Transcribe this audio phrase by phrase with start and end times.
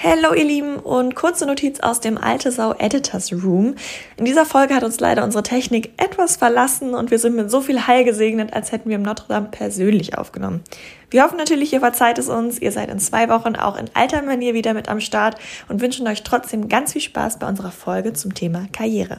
[0.00, 3.74] Hello ihr Lieben und kurze Notiz aus dem Alte Sau Editors Room.
[4.16, 7.60] In dieser Folge hat uns leider unsere Technik etwas verlassen und wir sind mit so
[7.60, 10.62] viel Heil gesegnet, als hätten wir im Notre Dame persönlich aufgenommen.
[11.10, 14.22] Wir hoffen natürlich, ihr verzeiht es uns, ihr seid in zwei Wochen auch in alter
[14.22, 15.34] Manier wieder mit am Start
[15.68, 19.18] und wünschen euch trotzdem ganz viel Spaß bei unserer Folge zum Thema Karriere.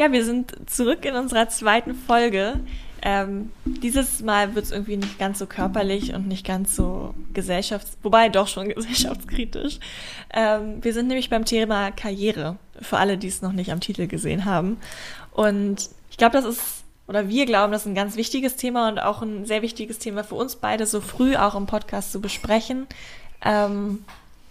[0.00, 2.58] Ja, wir sind zurück in unserer zweiten Folge.
[3.02, 7.98] Ähm, dieses Mal wird es irgendwie nicht ganz so körperlich und nicht ganz so gesellschafts-,
[8.02, 9.78] wobei doch schon gesellschaftskritisch.
[10.32, 14.06] Ähm, wir sind nämlich beim Thema Karriere, für alle, die es noch nicht am Titel
[14.06, 14.78] gesehen haben.
[15.32, 19.00] Und ich glaube, das ist, oder wir glauben, das ist ein ganz wichtiges Thema und
[19.00, 22.86] auch ein sehr wichtiges Thema für uns beide, so früh auch im Podcast zu besprechen.
[23.44, 24.02] Ähm,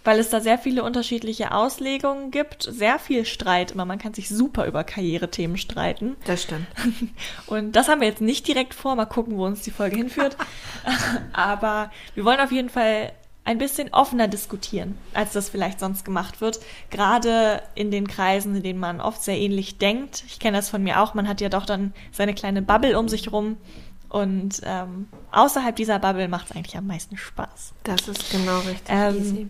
[0.04, 3.84] weil es da sehr viele unterschiedliche Auslegungen gibt, sehr viel Streit immer.
[3.84, 6.16] Man kann sich super über Karrierethemen streiten.
[6.24, 6.66] Das stimmt.
[7.46, 8.94] Und das haben wir jetzt nicht direkt vor.
[8.94, 10.36] Mal gucken, wo uns die Folge hinführt.
[11.32, 13.12] Aber wir wollen auf jeden Fall
[13.44, 16.60] ein bisschen offener diskutieren, als das vielleicht sonst gemacht wird.
[16.90, 20.24] Gerade in den Kreisen, in denen man oft sehr ähnlich denkt.
[20.26, 21.14] Ich kenne das von mir auch.
[21.14, 23.56] Man hat ja doch dann seine kleine Bubble um sich rum
[24.10, 27.72] und ähm, außerhalb dieser Bubble macht es eigentlich am meisten Spaß.
[27.84, 29.48] Das ist genau richtig ähm, easy.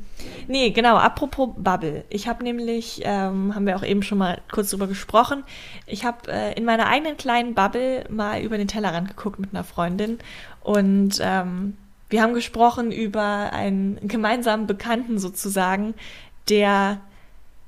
[0.49, 2.05] Nee, genau, apropos Bubble.
[2.11, 5.45] Ich habe nämlich, ähm, haben wir auch eben schon mal kurz drüber gesprochen,
[5.87, 9.65] ich habe äh, in meiner eigenen kleinen Bubble mal über den Tellerrand geguckt mit einer
[9.65, 10.19] Freundin
[10.63, 11.79] und ähm,
[12.11, 15.95] wir haben gesprochen über einen gemeinsamen Bekannten sozusagen,
[16.51, 17.01] der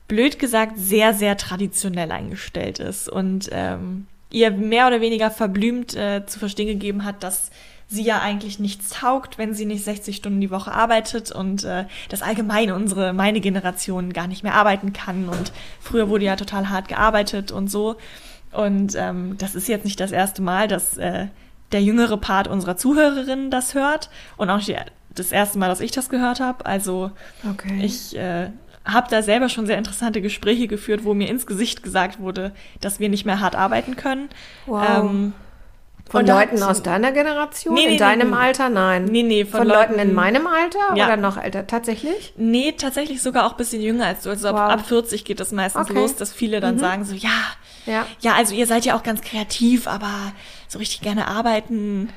[0.09, 6.25] blöd gesagt sehr, sehr traditionell eingestellt ist und ähm, ihr mehr oder weniger verblümt äh,
[6.27, 7.51] zu verstehen gegeben hat, dass
[7.89, 11.85] sie ja eigentlich nichts taugt, wenn sie nicht 60 Stunden die Woche arbeitet und äh,
[12.09, 16.71] dass allgemein unsere, meine Generation gar nicht mehr arbeiten kann und früher wurde ja total
[16.71, 17.97] hart gearbeitet und so.
[18.51, 21.27] Und ähm, das ist jetzt nicht das erste Mal, dass äh,
[21.73, 24.77] der jüngere Part unserer Zuhörerinnen das hört und auch die,
[25.15, 26.65] das erste Mal, dass ich das gehört habe.
[26.67, 27.11] Also
[27.51, 27.81] okay.
[27.83, 28.51] ich äh,
[28.85, 33.01] habe da selber schon sehr interessante Gespräche geführt, wo mir ins Gesicht gesagt wurde, dass
[33.01, 34.29] wir nicht mehr hart arbeiten können.
[34.67, 35.05] Wow.
[35.05, 35.33] Ähm,
[36.11, 37.75] von Leuten hat, aus deiner Generation?
[37.75, 38.69] Nee, nee, in deinem nee, Alter?
[38.69, 39.07] Nein.
[39.07, 41.07] Nee, nee, von, von Leuten, Leuten, in meinem Alter ja.
[41.07, 41.67] oder noch älter?
[41.67, 42.35] Tatsächlich?
[42.37, 44.31] Nee, tatsächlich sogar auch ein bisschen jünger als du.
[44.31, 44.59] Also wow.
[44.59, 45.99] ab, ab 40 geht das meistens okay.
[45.99, 46.81] los, dass viele dann mhm.
[46.81, 47.31] sagen so, ja,
[47.87, 50.33] ja, ja, also ihr seid ja auch ganz kreativ, aber
[50.69, 52.11] so richtig gerne arbeiten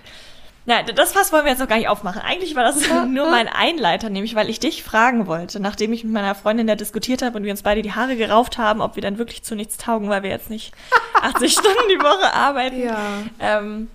[0.67, 2.21] na, das Fass wollen wir jetzt noch gar nicht aufmachen.
[2.21, 6.13] Eigentlich war das nur mein Einleiter, nämlich weil ich dich fragen wollte, nachdem ich mit
[6.13, 9.01] meiner Freundin da diskutiert habe und wir uns beide die Haare gerauft haben, ob wir
[9.01, 10.73] dann wirklich zu nichts taugen, weil wir jetzt nicht
[11.21, 12.81] 80 Stunden die Woche arbeiten.
[12.81, 12.97] Ja.
[13.39, 13.89] Ähm,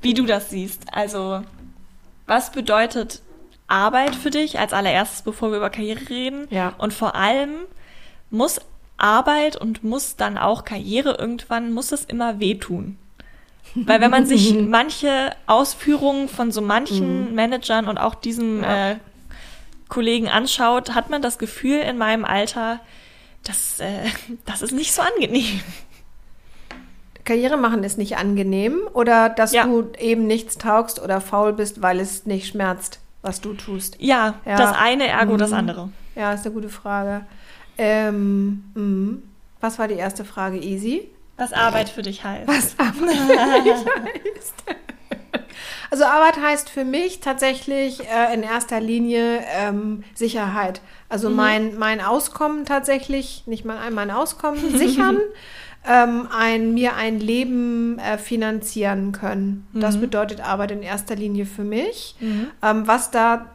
[0.00, 0.86] wie du das siehst.
[0.92, 1.42] Also,
[2.26, 3.22] was bedeutet
[3.68, 6.46] Arbeit für dich als allererstes, bevor wir über Karriere reden?
[6.50, 6.74] Ja.
[6.78, 7.50] Und vor allem
[8.30, 8.60] muss
[8.96, 12.98] Arbeit und muss dann auch Karriere irgendwann, muss es immer wehtun?
[13.74, 17.34] Weil wenn man sich manche Ausführungen von so manchen mhm.
[17.34, 18.92] Managern und auch diesen ja.
[18.92, 18.96] äh,
[19.88, 22.80] Kollegen anschaut, hat man das Gefühl in meinem Alter,
[23.44, 24.04] dass äh,
[24.44, 25.60] das ist nicht so angenehm.
[27.24, 29.64] Karriere machen ist nicht angenehm oder dass ja.
[29.64, 33.96] du eben nichts taugst oder faul bist, weil es nicht schmerzt, was du tust?
[34.00, 34.56] Ja, ja.
[34.56, 35.38] das eine ergo mhm.
[35.38, 35.90] das andere.
[36.16, 37.24] Ja, ist eine gute Frage.
[37.78, 39.18] Ähm, mh.
[39.60, 41.08] was war die erste Frage, Easy?
[41.36, 42.48] Was Arbeit für dich heißt.
[42.48, 43.74] Was Arbeit für dich
[44.34, 44.54] heißt.
[45.92, 50.80] Also Arbeit heißt für mich tatsächlich äh, in erster Linie ähm, Sicherheit.
[51.10, 51.36] Also mhm.
[51.36, 55.18] mein, mein Auskommen tatsächlich, nicht mal mein Auskommen sichern,
[55.86, 59.66] ähm, ein, mir ein Leben äh, finanzieren können.
[59.72, 59.80] Mhm.
[59.80, 62.14] Das bedeutet Arbeit in erster Linie für mich.
[62.20, 62.48] Mhm.
[62.62, 63.50] Ähm, was da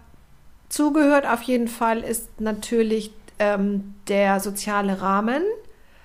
[0.69, 5.41] zugehört auf jeden Fall ist natürlich ähm, der soziale Rahmen.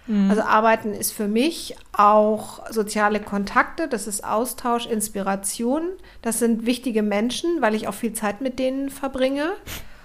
[0.06, 0.30] Mhm.
[0.30, 5.82] Also Arbeiten ist für mich auch soziale Kontakte, das ist Austausch, Inspiration.
[6.22, 9.52] Das sind wichtige Menschen, weil ich auch viel Zeit mit denen verbringe.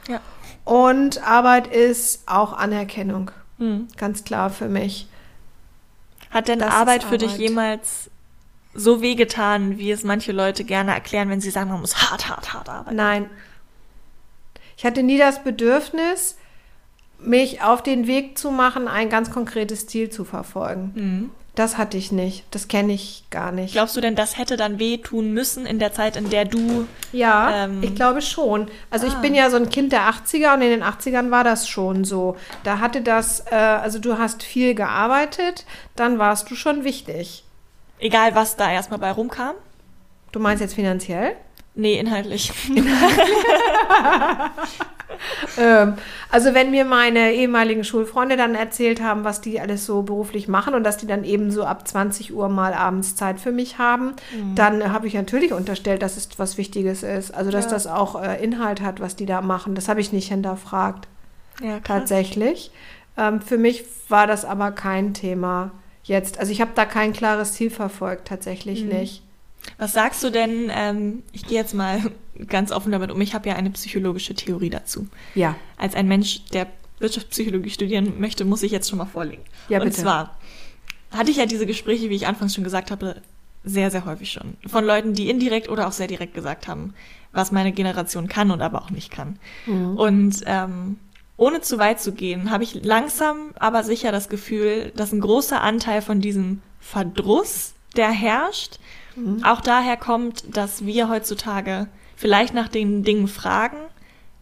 [0.08, 0.22] Ja.
[0.66, 3.32] Und Arbeit ist auch Anerkennung.
[3.58, 3.88] Mhm.
[3.98, 5.08] Ganz klar für mich.
[6.30, 8.10] Hat denn das Arbeit für dich jemals
[8.74, 12.54] so wehgetan, wie es manche Leute gerne erklären, wenn sie sagen, man muss hart, hart,
[12.54, 12.96] hart arbeiten?
[12.96, 13.30] Nein.
[14.78, 16.38] Ich hatte nie das Bedürfnis,
[17.20, 20.92] mich auf den Weg zu machen, ein ganz konkretes Ziel zu verfolgen.
[20.96, 21.30] Mhm.
[21.58, 22.46] Das hatte ich nicht.
[22.52, 23.72] Das kenne ich gar nicht.
[23.72, 26.88] Glaubst du denn, das hätte dann wehtun müssen in der Zeit, in der du.
[27.12, 28.68] Ja, Ähm, ich glaube schon.
[28.92, 29.22] Also ich ah.
[29.22, 32.38] bin ja so ein Kind der 80er und in den 80ern war das schon so.
[32.64, 35.66] Da hatte das, äh, also du hast viel gearbeitet,
[35.96, 37.44] dann warst du schon wichtig.
[37.98, 39.56] Egal, was da erstmal bei rumkam?
[40.32, 41.36] Du meinst jetzt finanziell?
[41.74, 42.52] Nee, inhaltlich.
[45.58, 45.94] Ähm,
[46.30, 50.74] also wenn mir meine ehemaligen Schulfreunde dann erzählt haben, was die alles so beruflich machen
[50.76, 54.14] und dass die dann eben so ab 20 Uhr mal abends Zeit für mich haben,
[54.56, 57.34] dann habe ich natürlich unterstellt, dass es was Wichtiges ist.
[57.34, 57.72] Also dass Ja.
[57.72, 59.74] das auch äh, Inhalt hat, was die da machen.
[59.74, 61.08] Das habe ich nicht hinterfragt.
[61.62, 62.72] ja, tatsächlich.
[63.18, 65.72] Ähm, für mich war das aber kein Thema
[66.04, 66.40] jetzt.
[66.40, 68.90] Also ich habe da kein klares Ziel verfolgt, tatsächlich Mhm.
[68.90, 69.24] nicht.
[69.78, 70.72] Was sagst du denn?
[70.74, 72.02] Ähm, ich gehe jetzt mal
[72.48, 73.20] ganz offen damit um.
[73.22, 75.08] Ich habe ja eine psychologische Theorie dazu.
[75.36, 75.56] Ja.
[75.78, 76.68] Als ein Mensch, der
[77.00, 79.44] Wirtschaftspsychologie studieren möchte, muss ich jetzt schon mal vorlegen.
[79.70, 80.02] Ja, Und bitte.
[80.02, 80.38] zwar
[81.12, 83.22] hatte ich ja diese Gespräche, wie ich anfangs schon gesagt habe,
[83.64, 84.56] sehr, sehr häufig schon.
[84.66, 86.94] Von Leuten, die indirekt oder auch sehr direkt gesagt haben,
[87.32, 89.38] was meine Generation kann und aber auch nicht kann.
[89.66, 89.98] Mhm.
[89.98, 90.98] Und ähm,
[91.36, 95.62] ohne zu weit zu gehen, habe ich langsam aber sicher das Gefühl, dass ein großer
[95.62, 98.80] Anteil von diesem Verdruss, der herrscht,
[99.18, 99.44] Mhm.
[99.44, 103.78] auch daher kommt, dass wir heutzutage vielleicht nach den Dingen fragen,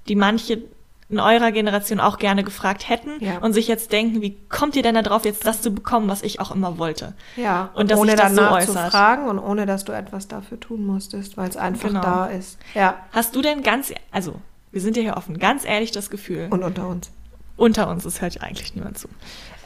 [0.08, 0.64] die manche
[1.08, 3.38] in eurer Generation auch gerne gefragt hätten Ja.
[3.38, 6.24] und sich jetzt denken, wie kommt ihr denn da drauf, jetzt das zu bekommen, was
[6.24, 7.14] ich auch immer wollte?
[7.36, 8.92] Ja, Und dass ohne sich das so danach zu äußert.
[8.92, 12.02] fragen und ohne, dass du etwas dafür tun musstest, weil es einfach Genau.
[12.02, 12.58] da ist.
[12.74, 14.42] Ja, Hast du denn ganz, also
[14.72, 17.12] wir sind ja hier offen, ganz ehrlich das Gefühl, und unter uns.
[17.56, 19.08] unter uns, es hört ja eigentlich niemand zu,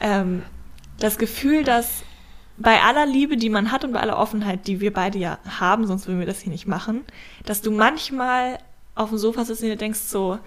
[0.02, 0.44] ähm,
[1.00, 2.04] das Gefühl, dass
[2.60, 5.88] bei aller Liebe, die man hat und bei aller Offenheit, die wir beide ja haben,
[5.88, 7.02] sonst würden wir das hier nicht machen,
[7.46, 8.60] dass du manchmal
[8.96, 10.40] auf dem Sofa sitzt und dir denkst so,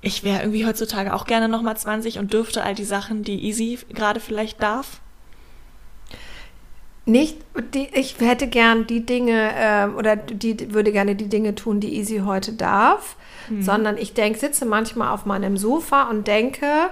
[0.00, 3.78] ich wäre irgendwie heutzutage auch gerne nochmal 20 und dürfte all die Sachen, die Easy
[3.92, 5.00] gerade vielleicht darf.
[7.06, 7.38] Nicht,
[7.74, 11.94] die, ich hätte gern die Dinge ähm, oder die würde gerne die Dinge tun, die
[11.94, 13.16] Easy heute darf,
[13.60, 16.90] sondern ich denke, sitze manchmal auf meinem Sofa und denke,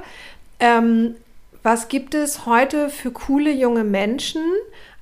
[0.61, 1.17] ähm,
[1.65, 4.43] was gibt es heute für coole junge Menschen?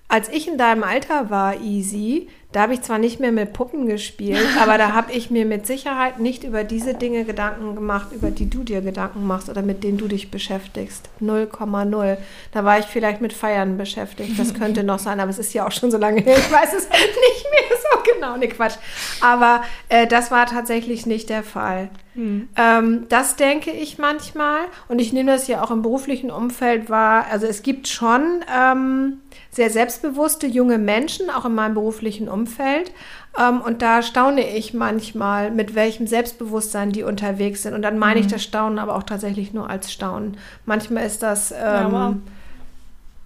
[0.06, 3.87] Als ich in deinem Alter war, Easy, da habe ich zwar nicht mehr mit Puppen
[3.87, 8.31] gespielt, aber da habe ich mir mit Sicherheit nicht über diese Dinge Gedanken gemacht, über
[8.31, 11.09] die du dir Gedanken machst oder mit denen du dich beschäftigst.
[11.20, 12.17] 0,0.
[12.53, 14.38] Da war ich vielleicht mit Feiern beschäftigt.
[14.38, 16.38] Das könnte noch sein, aber es ist ja auch schon so lange her.
[16.38, 18.37] Ich weiß es nicht mehr so genau.
[18.37, 18.76] Ne, Quatsch.
[19.20, 21.88] Aber äh, das war tatsächlich nicht der Fall.
[22.14, 27.26] Ähm, das denke ich manchmal und ich nehme das ja auch im beruflichen Umfeld wahr.
[27.31, 29.20] Also es gibt schon ähm,
[29.50, 32.93] sehr selbstbewusste junge Menschen, auch in meinem beruflichen Umfeld.
[33.38, 37.75] Ähm, und da staune ich manchmal, mit welchem Selbstbewusstsein die unterwegs sind.
[37.75, 40.37] Und dann meine ich das Staunen aber auch tatsächlich nur als Staunen.
[40.67, 42.15] Manchmal ist das ähm, Ja, wow.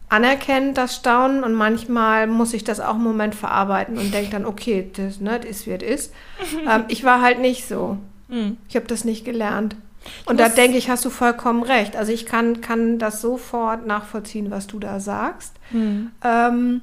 [0.09, 4.47] anerkennend, das Staunen, und manchmal muss ich das auch einen Moment verarbeiten und denke dann,
[4.47, 6.15] okay, das ne, das ist, wie es ist.
[6.71, 7.99] ähm, ich war halt nicht so.
[8.29, 8.57] Hm.
[8.69, 9.77] Ich habe das nicht gelernt.
[10.25, 11.97] Und da denke ich, hast du vollkommen recht.
[11.97, 15.55] Also ich kann, kann das sofort nachvollziehen, was du da sagst.
[15.73, 16.11] Hm.
[16.23, 16.83] Ähm,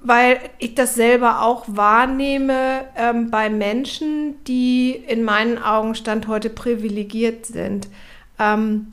[0.00, 6.50] weil ich das selber auch wahrnehme ähm, bei Menschen, die in meinen Augen Stand heute
[6.50, 7.88] privilegiert sind.
[8.38, 8.92] Ähm,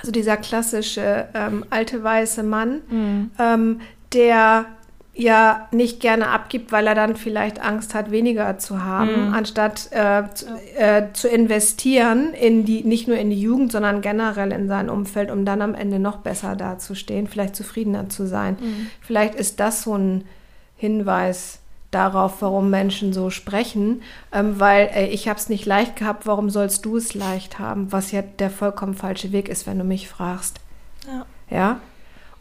[0.00, 3.30] also dieser klassische ähm, alte weiße Mann, Hm.
[3.38, 3.80] ähm,
[4.12, 4.66] der
[5.14, 9.34] ja nicht gerne abgibt, weil er dann vielleicht Angst hat, weniger zu haben, Mhm.
[9.34, 14.52] anstatt äh, zu, äh, zu investieren in die, nicht nur in die Jugend, sondern generell
[14.52, 18.56] in sein Umfeld, um dann am Ende noch besser dazustehen, vielleicht zufriedener zu sein.
[19.02, 20.24] Vielleicht ist das so ein
[20.76, 21.58] Hinweis
[21.90, 24.00] darauf, warum Menschen so sprechen,
[24.32, 27.92] ähm, weil äh, ich habe es nicht leicht gehabt, warum sollst du es leicht haben,
[27.92, 30.58] was ja der vollkommen falsche Weg ist, wenn du mich fragst.
[31.06, 31.26] Ja.
[31.54, 31.80] Ja.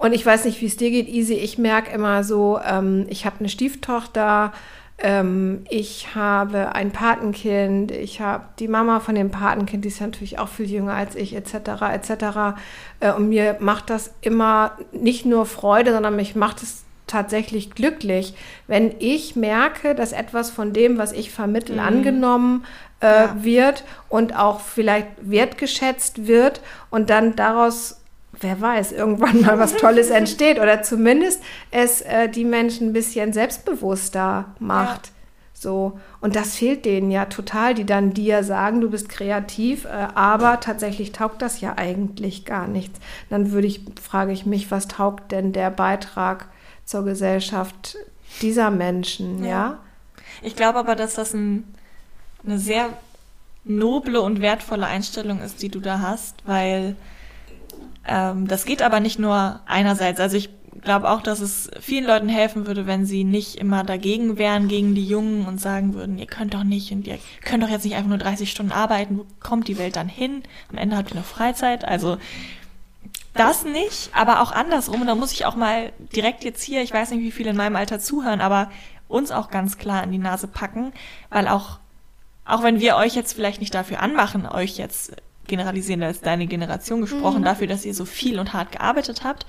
[0.02, 1.36] Und ich weiß nicht, wie es dir geht, Easy.
[1.36, 4.52] Ich merke immer so, ähm, ich habe eine Stieftochter,
[4.98, 10.08] ähm, ich habe ein Patenkind, ich habe die Mama von dem Patenkind, die ist ja
[10.08, 11.54] natürlich auch viel jünger als ich, etc.,
[11.94, 12.58] etc.
[13.00, 18.34] Äh, und mir macht das immer nicht nur Freude, sondern mich macht es tatsächlich glücklich,
[18.66, 22.66] wenn ich merke, dass etwas von dem, was ich vermittel, angenommen
[23.02, 23.36] äh, Ja.
[23.44, 28.01] wird und auch vielleicht wertgeschätzt wird und dann daraus
[28.42, 33.34] wer weiß, irgendwann mal was Tolles entsteht oder zumindest es äh, die Menschen ein bisschen
[33.34, 35.12] selbstbewusster macht.
[35.54, 36.00] So.
[36.22, 40.60] Und das fehlt denen ja total, die dann dir sagen, du bist kreativ, äh, aber
[40.60, 43.00] tatsächlich taugt das ja eigentlich gar nichts.
[43.30, 46.48] Dann würde ich, frage ich mich, was taugt denn der Beitrag
[46.84, 47.96] zur Gesellschaft
[48.42, 49.50] dieser Menschen, ja?
[49.50, 49.80] Ja.
[50.42, 51.76] Ich glaube aber, dass das ein,
[52.44, 52.90] eine sehr
[53.64, 56.96] noble und wertvolle Einstellung ist, die du da hast, weil
[58.08, 60.20] ähm, das geht aber nicht nur einerseits.
[60.20, 60.50] Also ich
[60.82, 64.96] glaube auch, dass es vielen Leuten helfen würde, wenn sie nicht immer dagegen wären, gegen
[64.96, 67.96] die Jungen und sagen würden, ihr könnt doch nicht und ihr könnt doch jetzt nicht
[67.96, 70.44] einfach nur 30 Stunden arbeiten, wo kommt die Welt dann hin?
[70.70, 71.86] Am Ende habt ihr noch Freizeit.
[71.86, 72.18] Also
[73.34, 75.02] das nicht, aber auch andersrum.
[75.02, 77.58] Und da muss ich auch mal direkt jetzt hier, ich weiß nicht, wie viele in
[77.58, 78.72] meinem Alter zuhören, aber
[79.08, 80.94] uns auch ganz klar in die Nase packen,
[81.30, 81.80] weil auch,
[82.46, 85.16] auch wenn wir euch jetzt vielleicht nicht dafür anmachen, euch jetzt
[85.48, 87.46] generalisieren als deine Generation gesprochen, mhm.
[87.46, 89.46] dafür, dass ihr so viel und hart gearbeitet habt,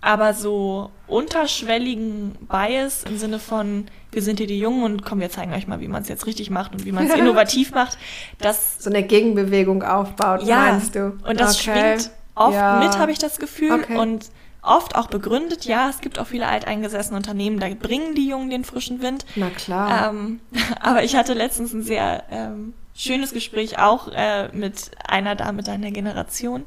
[0.00, 5.30] aber so unterschwelligen Bias im Sinne von, wir sind hier die Jungen und komm, wir
[5.30, 7.96] zeigen euch mal, wie man es jetzt richtig macht und wie man es innovativ macht,
[8.38, 11.18] das so eine Gegenbewegung aufbaut, ja, meinst du?
[11.26, 11.96] Und das okay.
[11.96, 12.80] schwingt oft ja.
[12.80, 13.72] mit, habe ich das Gefühl.
[13.72, 13.96] Okay.
[13.96, 14.30] Und
[14.62, 18.64] oft auch begründet, ja, es gibt auch viele alteingesessene Unternehmen, da bringen die Jungen den
[18.64, 19.24] frischen Wind.
[19.36, 20.10] Na klar.
[20.10, 20.40] Ähm,
[20.80, 25.90] aber ich hatte letztens ein sehr ähm, schönes Gespräch auch äh, mit einer Dame deiner
[25.90, 26.64] Generation.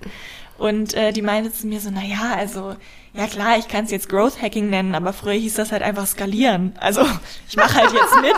[0.57, 2.75] Und äh, die meinte zu mir so, na ja, also,
[3.13, 6.07] ja klar, ich kann es jetzt Growth Hacking nennen, aber früher hieß das halt einfach
[6.07, 6.73] skalieren.
[6.79, 7.05] Also
[7.47, 8.35] ich mache halt jetzt mit.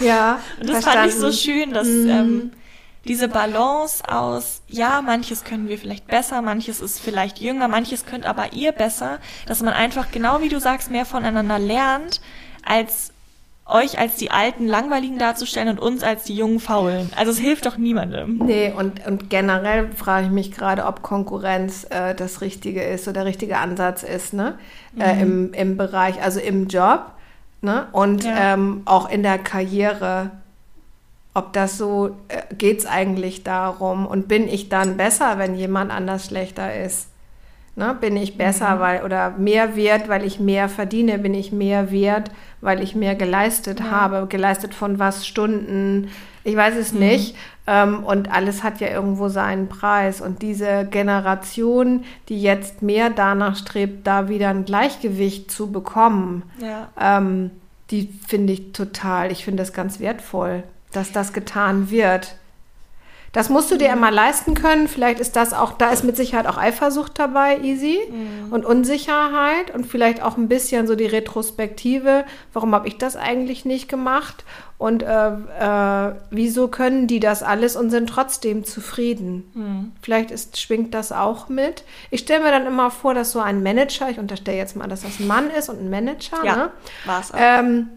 [0.06, 0.40] ja.
[0.60, 0.98] Und das verstanden.
[0.98, 2.08] fand ich so schön, dass mm.
[2.08, 2.52] ähm,
[3.04, 8.26] diese Balance aus, ja, manches können wir vielleicht besser, manches ist vielleicht jünger, manches könnt
[8.26, 12.20] aber ihr besser, dass man einfach genau wie du sagst, mehr voneinander lernt,
[12.64, 13.12] als
[13.68, 17.10] euch als die Alten langweiligen darzustellen und uns als die jungen Faulen.
[17.16, 18.38] Also es hilft doch niemandem.
[18.44, 23.20] Nee, und, und generell frage ich mich gerade, ob Konkurrenz äh, das Richtige ist oder
[23.20, 24.58] der richtige Ansatz ist, ne?
[24.98, 25.20] Äh, mhm.
[25.20, 27.12] Äh, im, Im Bereich, also im Job,
[27.60, 27.86] ne?
[27.92, 28.54] Und ja.
[28.54, 30.30] ähm, auch in der Karriere
[31.38, 35.92] ob das so, äh, geht es eigentlich darum und bin ich dann besser, wenn jemand
[35.92, 37.08] anders schlechter ist?
[37.78, 37.96] Ne?
[37.98, 38.80] Bin ich besser, mhm.
[38.80, 41.18] weil, oder mehr wert, weil ich mehr verdiene?
[41.18, 42.30] Bin ich mehr wert,
[42.60, 43.90] weil ich mehr geleistet ja.
[43.90, 44.26] habe?
[44.28, 45.26] Geleistet von was?
[45.26, 46.10] Stunden?
[46.44, 46.98] Ich weiß es mhm.
[46.98, 47.36] nicht.
[47.66, 50.20] Ähm, und alles hat ja irgendwo seinen Preis.
[50.20, 56.88] Und diese Generation, die jetzt mehr danach strebt, da wieder ein Gleichgewicht zu bekommen, ja.
[57.00, 57.50] ähm,
[57.90, 62.36] die finde ich total, ich finde das ganz wertvoll dass das getan wird.
[63.32, 64.88] Das musst du dir immer leisten können.
[64.88, 67.98] Vielleicht ist das auch, da ist mit Sicherheit auch Eifersucht dabei, easy.
[68.10, 68.52] Mhm.
[68.52, 72.24] Und Unsicherheit und vielleicht auch ein bisschen so die Retrospektive.
[72.52, 74.44] Warum habe ich das eigentlich nicht gemacht?
[74.78, 79.50] Und äh, äh, wieso können die das alles und sind trotzdem zufrieden?
[79.54, 79.92] Mhm.
[80.00, 81.84] Vielleicht ist, schwingt das auch mit.
[82.10, 85.02] Ich stelle mir dann immer vor, dass so ein Manager, ich unterstelle jetzt mal, dass
[85.02, 86.70] das ein Mann ist und ein Manager, ja, ne?
[87.04, 87.38] war's auch.
[87.40, 87.88] Ähm,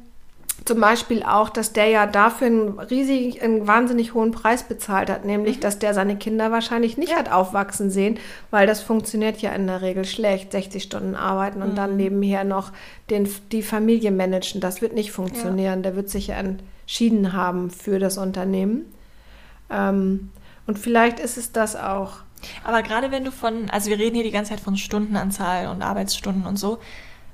[0.63, 5.25] zum Beispiel auch, dass der ja dafür einen riesig, einen wahnsinnig hohen Preis bezahlt hat,
[5.25, 5.61] nämlich, mhm.
[5.61, 7.17] dass der seine Kinder wahrscheinlich nicht ja.
[7.17, 8.19] hat aufwachsen sehen,
[8.51, 11.75] weil das funktioniert ja in der Regel schlecht, 60 Stunden arbeiten und mhm.
[11.75, 12.71] dann nebenher noch
[13.09, 14.61] den, die Familie managen.
[14.61, 15.79] Das wird nicht funktionieren.
[15.79, 15.83] Ja.
[15.83, 18.85] Der wird sich ja entschieden haben für das Unternehmen.
[19.71, 20.29] Ähm,
[20.67, 22.17] und vielleicht ist es das auch.
[22.63, 25.81] Aber gerade wenn du von, also wir reden hier die ganze Zeit von Stundenanzahl und
[25.81, 26.79] Arbeitsstunden und so,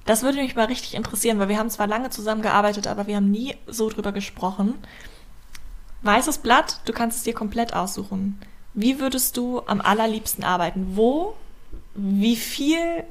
[0.07, 3.29] das würde mich mal richtig interessieren, weil wir haben zwar lange zusammengearbeitet, aber wir haben
[3.29, 4.73] nie so drüber gesprochen.
[6.01, 8.39] Weißes Blatt, du kannst es dir komplett aussuchen.
[8.73, 10.95] Wie würdest du am allerliebsten arbeiten?
[10.95, 11.35] Wo?
[11.93, 13.03] Wie viel?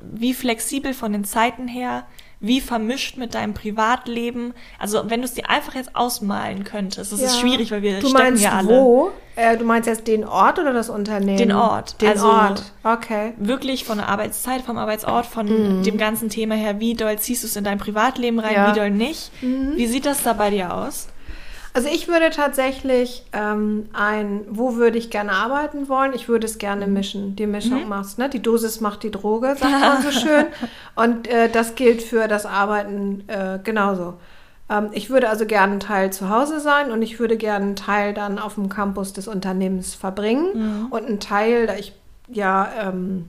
[0.00, 2.06] Wie flexibel von den Zeiten her?
[2.42, 4.52] Wie vermischt mit deinem Privatleben.
[4.78, 7.26] Also wenn du es dir einfach jetzt ausmalen könntest, das ja.
[7.26, 8.68] ist schwierig, weil wir du meinst ja alle.
[8.68, 9.10] Wo?
[9.36, 11.38] Äh, du meinst jetzt den Ort oder das Unternehmen?
[11.38, 12.02] Den Ort.
[12.02, 12.64] Den also Ort.
[12.82, 13.32] Okay.
[13.38, 15.46] Wirklich von der Arbeitszeit, vom Arbeitsort, von
[15.78, 15.82] mhm.
[15.84, 18.70] dem ganzen Thema her, wie doll ziehst du es in dein Privatleben rein, ja.
[18.70, 19.30] wie doll nicht.
[19.40, 19.76] Mhm.
[19.76, 21.08] Wie sieht das da bei dir aus?
[21.74, 26.12] Also ich würde tatsächlich ähm, ein, wo würde ich gerne arbeiten wollen?
[26.12, 27.34] Ich würde es gerne mischen.
[27.34, 27.88] Die Mischung mhm.
[27.88, 28.28] machst, ne?
[28.28, 30.46] Die Dosis macht die Droge, sagt man so schön.
[30.96, 34.14] Und äh, das gilt für das Arbeiten äh, genauso.
[34.68, 37.76] Ähm, ich würde also gerne einen Teil zu Hause sein und ich würde gerne einen
[37.76, 40.86] Teil dann auf dem Campus des Unternehmens verbringen mhm.
[40.90, 41.94] und einen Teil, da ich
[42.28, 43.28] ja ähm,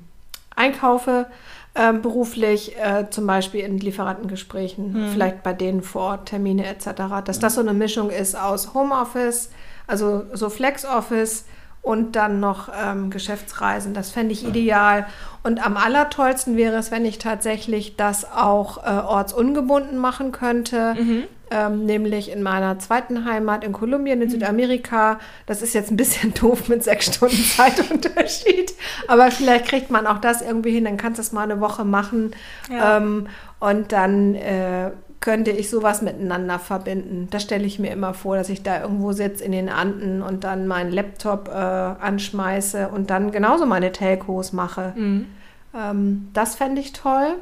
[0.56, 1.28] einkaufe,
[1.76, 5.12] ähm, beruflich, äh, zum Beispiel in Lieferantengesprächen, hm.
[5.12, 9.50] vielleicht bei denen vor Ort Termine etc., dass das so eine Mischung ist aus Homeoffice,
[9.88, 11.46] also so Flex-Office
[11.82, 13.94] und dann noch ähm, Geschäftsreisen.
[13.94, 15.06] Das fände ich ideal.
[15.44, 20.94] Und am allertollsten wäre es, wenn ich tatsächlich das auch äh, ortsungebunden machen könnte.
[20.94, 24.32] Mhm ähm, nämlich in meiner zweiten Heimat in Kolumbien, in mhm.
[24.32, 25.20] Südamerika.
[25.46, 28.74] Das ist jetzt ein bisschen doof mit sechs Stunden Zeitunterschied,
[29.08, 31.86] aber vielleicht kriegt man auch das irgendwie hin, dann kannst du es mal eine Woche
[31.86, 32.32] machen
[32.72, 32.98] ja.
[32.98, 33.28] ähm,
[33.60, 34.92] und dann äh,
[35.24, 37.30] könnte ich sowas miteinander verbinden.
[37.32, 40.44] Das stelle ich mir immer vor, dass ich da irgendwo sitze in den Anden und
[40.44, 44.92] dann meinen Laptop äh, anschmeiße und dann genauso meine Telcos mache.
[44.98, 45.28] Mhm.
[45.74, 47.36] Ähm, das fände ich toll.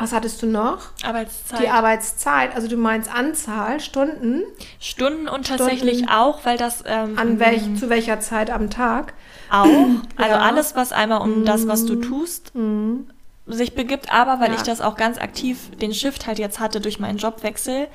[0.00, 0.78] Was hattest du noch?
[1.04, 1.60] Arbeitszeit.
[1.60, 4.42] Die Arbeitszeit, also du meinst Anzahl, Stunden,
[4.80, 6.12] Stunden und tatsächlich Stunden.
[6.14, 9.14] auch, weil das ähm, an welch, zu welcher Zeit am Tag?
[9.50, 9.66] auch,
[10.16, 10.38] also Ja.
[10.40, 12.52] alles, was einmal um das, was du tust,
[13.46, 14.56] sich begibt, aber weil Ja.
[14.56, 17.88] ich das auch ganz aktiv den Shift halt jetzt hatte durch meinen Jobwechsel,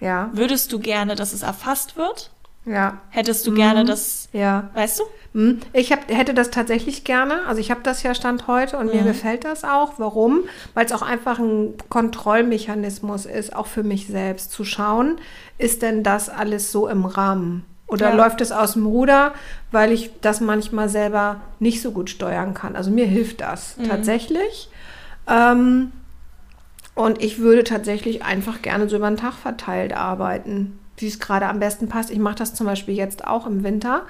[0.00, 2.30] Ja, würdest du gerne, dass es erfasst wird?
[2.64, 4.70] Ja, Hättest du gerne das, ja.
[4.74, 5.04] weißt du?
[5.34, 7.46] Hm, Ich hab, hätte das tatsächlich gerne.
[7.46, 9.94] Also ich habe das ja Stand heute und mir gefällt das auch.
[9.98, 10.40] Warum?
[10.74, 15.16] Weil es auch einfach ein Kontrollmechanismus ist, auch für mich selbst, zu schauen,
[15.58, 17.64] ist denn das alles so im Rahmen?
[17.86, 18.14] Oder Ja.
[18.14, 19.32] läuft es aus dem Ruder,
[19.70, 22.76] weil ich das manchmal selber nicht so gut steuern kann?
[22.76, 24.68] Also mir hilft das tatsächlich.
[25.26, 25.92] Ähm,
[26.94, 31.46] und ich würde tatsächlich einfach gerne so über den Tag verteilt arbeiten, wie es gerade
[31.46, 32.10] am besten passt.
[32.10, 34.02] Ich mache das zum Beispiel jetzt auch im Winter.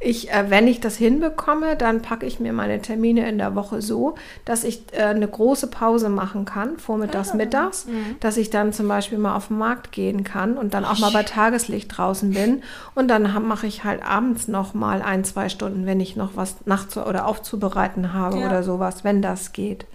[0.00, 3.82] Ich, äh, wenn ich das hinbekomme, dann packe ich mir meine Termine in der Woche
[3.82, 4.14] so,
[4.44, 7.86] dass ich äh, eine große Pause machen kann, vormittags, mittags,
[8.20, 11.10] dass ich dann zum Beispiel mal auf den Markt gehen kann und dann auch mal
[11.10, 12.62] bei Tageslicht draußen bin.
[12.94, 16.54] Und dann mache ich halt abends noch mal ein, zwei Stunden, wenn ich noch was
[16.64, 18.46] nachts oder aufzubereiten habe Ja.
[18.46, 19.86] oder sowas, wenn das geht.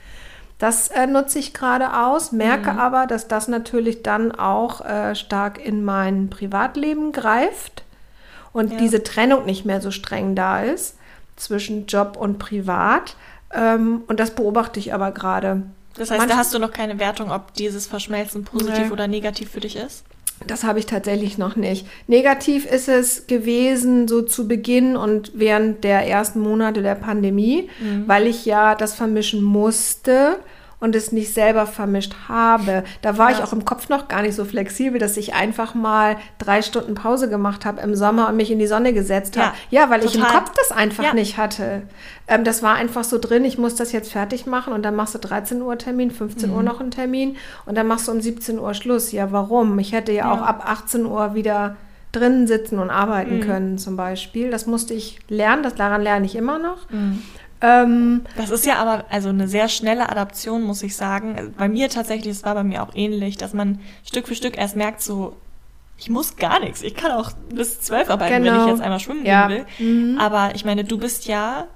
[0.64, 5.60] Das äh, nutze ich gerade aus, merke aber, dass das natürlich dann auch äh, stark
[5.64, 7.84] in mein Privatleben greift
[8.54, 8.78] und Ja.
[8.78, 10.96] diese Trennung nicht mehr so streng da ist
[11.36, 13.18] zwischen Job und Privat.
[13.54, 15.64] Ähm, und das beobachte ich aber gerade.
[15.98, 18.92] Das heißt, Manch- da hast du noch keine Wertung, ob dieses Verschmelzen positiv Nee.
[18.92, 20.06] oder negativ für dich ist?
[20.48, 21.86] Das habe ich tatsächlich noch nicht.
[22.08, 27.70] Negativ ist es gewesen, so zu Beginn und während der ersten Monate der Pandemie,
[28.08, 30.38] weil ich ja das vermischen musste
[30.84, 32.84] und es nicht selber vermischt habe.
[33.02, 33.38] Da war Ja.
[33.38, 36.94] ich auch im Kopf noch gar nicht so flexibel, dass ich einfach mal drei Stunden
[36.94, 39.54] Pause gemacht habe im Sommer und mich in die Sonne gesetzt habe.
[39.70, 40.40] Ja, weil ich im total.
[40.42, 41.14] Kopf das einfach Ja.
[41.14, 41.84] nicht hatte.
[42.28, 45.16] Ähm, das war einfach so drin, ich muss das jetzt fertig machen und dann machst
[45.16, 46.56] du 13 Uhr Termin, 15 Mhm.
[46.58, 49.14] Uhr noch einen Termin und dann machst du um 17 Uhr Schluss.
[49.14, 49.80] Ja, warum?
[49.80, 50.32] Ich hätte ja, Ja.
[50.34, 51.78] auch ab 18 Uhr wieder
[52.12, 53.42] drinnen sitzen und arbeiten Mhm.
[53.42, 54.52] können zum Beispiel.
[54.52, 56.90] Das musste ich lernen, das daran lerne ich immer noch.
[56.92, 57.24] Mhm.
[57.64, 61.54] Ähm, Das ist ja aber also eine sehr schnelle Adaption, muss ich sagen.
[61.58, 64.76] Bei mir tatsächlich, es war bei mir auch ähnlich, dass man Stück für Stück erst
[64.76, 65.36] merkt, so,
[65.98, 66.82] ich muss gar nichts.
[66.82, 68.66] Ich kann auch bis zwölf arbeiten, wenn Genau.
[68.66, 69.48] ich jetzt einmal schwimmen Ja.
[69.48, 70.18] gehen will.
[70.20, 71.68] Aber ich meine, du bist ja,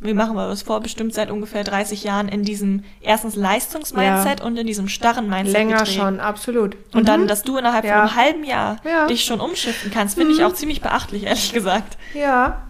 [0.00, 4.58] wie machen wir das vor, bestimmt seit ungefähr 30 Jahren in diesem erstens Leistungsmindset und
[4.58, 5.94] in diesem starren Mindset länger gedreht.
[5.94, 6.76] schon, absolut.
[6.94, 7.26] Und dann, Mhm.
[7.28, 7.92] dass du innerhalb Ja.
[7.92, 9.04] von einem halben Jahr Ja.
[9.04, 9.08] Mhm.
[9.08, 11.96] dich schon umschiften kannst, finde ich auch ziemlich beachtlich, ehrlich gesagt.
[12.14, 12.62] Ja,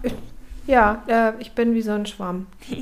[0.71, 2.47] ja, äh, ich bin wie so ein Schwamm.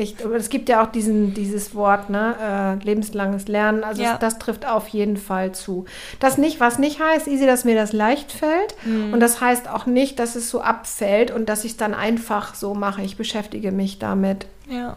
[0.00, 2.36] Ich, es gibt ja auch diesen, dieses Wort, ne,
[2.80, 3.82] äh, lebenslanges Lernen.
[3.82, 4.12] Also Ja.
[4.12, 5.86] es, das trifft auf jeden Fall zu.
[6.20, 8.76] Das nicht, was nicht heißt, easy, dass mir das leicht fällt.
[8.84, 9.12] Mhm.
[9.12, 12.54] Und das heißt auch nicht, dass es so abfällt und dass ich es dann einfach
[12.54, 13.02] so mache.
[13.02, 14.46] Ich beschäftige mich damit.
[14.70, 14.96] Ja.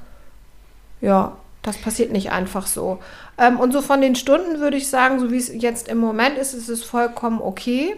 [1.02, 3.00] Ja, das passiert nicht einfach so.
[3.40, 6.38] Ähm, und so von den Stunden würde ich sagen, so wie es jetzt im Moment
[6.38, 7.96] ist, ist es vollkommen okay.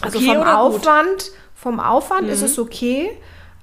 [0.00, 0.76] Also Okay vom oder gut?
[0.76, 2.46] Aufwand, vom Aufwand ist Mhm.
[2.46, 3.10] es okay.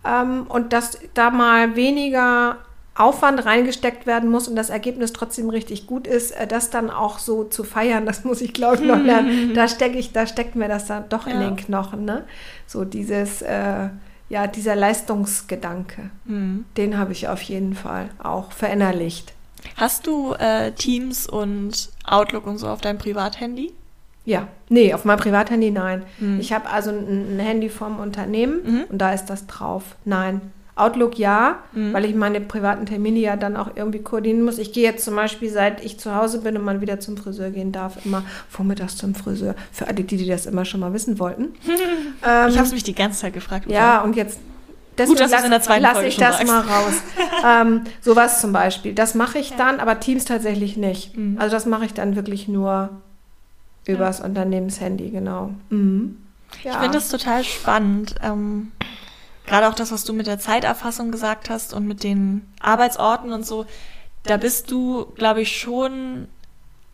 [0.06, 2.58] Ähm, und dass da mal weniger
[2.96, 7.18] Aufwand reingesteckt werden muss und das Ergebnis trotzdem richtig gut ist, äh, das dann auch
[7.20, 9.54] so zu feiern, das muss ich glaube ich noch lernen.
[9.54, 11.48] Da stecke ich, da steckt mir das dann doch in Ja.
[11.48, 12.24] den Knochen, ne?
[12.68, 13.90] So dieses, äh,
[14.30, 16.66] ja, dieser Leistungsgedanke, Hm.
[16.78, 19.34] den habe ich auf jeden Fall auch verinnerlicht.
[19.78, 23.74] Hast du äh, Teams und Outlook und so auf deinem Privathandy?
[24.26, 26.04] Ja, nee, auf meinem Privathandy nein.
[26.20, 26.40] Hm.
[26.40, 28.84] Ich habe also ein, ein Handy vom Unternehmen Mhm.
[28.90, 29.84] und da ist das drauf.
[30.06, 30.40] Nein.
[30.76, 31.94] Outlook ja, Mhm.
[31.94, 34.58] weil ich meine privaten Termine ja dann auch irgendwie koordinieren muss.
[34.58, 37.52] Ich gehe jetzt zum Beispiel, seit ich zu Hause bin und mal wieder zum Friseur
[37.52, 39.54] gehen darf, immer vormittags zum Friseur.
[39.72, 41.50] Für alle, die, die das immer schon mal wissen wollten.
[42.26, 43.70] ähm, Ich habe es mich die ganze Zeit gefragt.
[43.70, 44.40] ja, und jetzt
[44.98, 45.32] deswegen dass
[45.64, 46.48] zweiten lass ich das sagst.
[46.48, 46.94] mal raus.
[47.46, 48.94] ähm, sowas zum Beispiel.
[48.94, 51.16] Das mache ich dann, aber Teams tatsächlich nicht.
[51.16, 51.36] Mhm.
[51.40, 52.90] Also das mache ich dann wirklich nur
[53.88, 55.52] übers Unternehmenshandy, genau.
[55.70, 56.18] Mhm.
[56.64, 56.72] Ja.
[56.74, 58.16] Ich finde das total spannend.
[58.22, 58.72] Ähm,
[59.46, 63.46] Gerade auch das, was du mit der Zeiterfassung gesagt hast und mit den Arbeitsorten und
[63.46, 63.66] so.
[64.24, 66.28] Da bist du, glaube ich, schon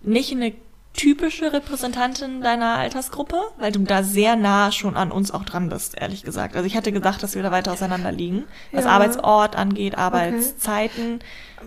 [0.02, 0.54] nicht eine
[0.94, 5.96] typische Repräsentantin deiner Altersgruppe, weil du da sehr nah schon an uns auch dran bist,
[6.02, 6.56] ehrlich gesagt.
[6.56, 8.92] Also ich hatte gedacht, dass wir da weiter auseinander liegen, was Ja.
[8.92, 11.20] Arbeitsort angeht, Arbeitszeiten.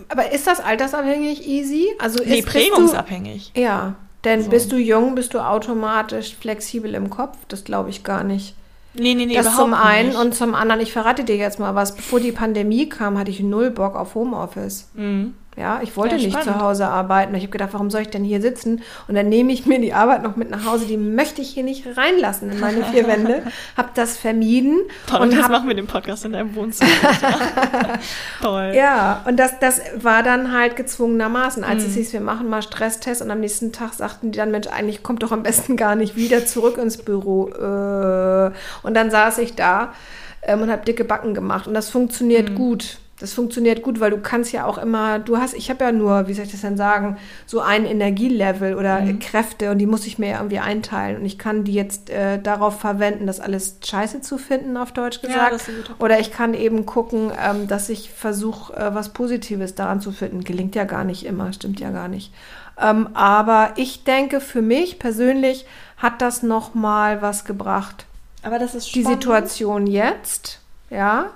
[0.09, 1.87] aber ist das altersabhängig easy?
[1.99, 3.53] Also Nee, ist, du, prägungsabhängig.
[3.55, 4.49] Ja, denn So.
[4.49, 7.37] bist du jung, bist du automatisch flexibel im Kopf?
[7.47, 8.55] Das glaube ich gar nicht.
[8.95, 10.19] Nee, nee, nee, das zum einen nicht.
[10.19, 13.39] und zum anderen, ich verrate dir jetzt mal was, bevor die Pandemie kam, hatte ich
[13.39, 14.89] null Bock auf Homeoffice.
[14.93, 15.33] Mhm.
[15.55, 17.35] Ja, ich wollte Ja, nicht zu Hause arbeiten.
[17.35, 18.81] Ich habe gedacht, warum soll ich denn hier sitzen?
[19.07, 20.85] Und dann nehme ich mir die Arbeit noch mit nach Hause.
[20.85, 23.43] Die möchte ich hier nicht reinlassen in meine vier Wände.
[23.77, 26.89] Habe das vermieden Toll, und habe machen wir den Podcast in deinem Wohnzimmer.
[28.41, 28.71] Toll.
[28.75, 31.63] Ja, und das, das war dann halt gezwungenermaßen.
[31.63, 31.89] Als Mhm.
[31.89, 35.03] es hieß, wir machen mal Stresstest und am nächsten Tag sagten die dann, Mensch, eigentlich
[35.03, 37.49] kommt doch am besten gar nicht wieder zurück ins Büro.
[37.49, 38.51] Äh.
[38.83, 39.93] Und dann saß ich da
[40.41, 41.67] ähm, und habe dicke Backen gemacht.
[41.67, 42.55] Und das funktioniert Mhm.
[42.55, 42.97] gut.
[43.23, 46.27] Das funktioniert gut, weil du kannst ja auch immer, du hast, ich habe ja nur,
[46.27, 49.19] wie soll ich das denn sagen, so ein Energielevel oder Mhm.
[49.19, 51.15] Kräfte und die muss ich mir ja irgendwie einteilen.
[51.17, 55.19] Und ich kann die jetzt äh, darauf verwenden, das alles scheiße zu finden, auf Deutsch
[55.23, 55.65] Ja, gesagt.
[55.85, 56.01] Punkt.
[56.03, 60.43] Oder ich kann eben gucken, ähm, dass ich versuche, äh, was Positives daran zu finden.
[60.43, 62.33] Gelingt ja gar nicht immer, stimmt ja gar nicht.
[62.77, 68.05] Ähm, aber ich denke, für mich persönlich hat das noch mal was gebracht.
[68.41, 69.21] Aber das ist Die spannend.
[69.23, 70.59] Situation jetzt,
[70.89, 71.27] ja,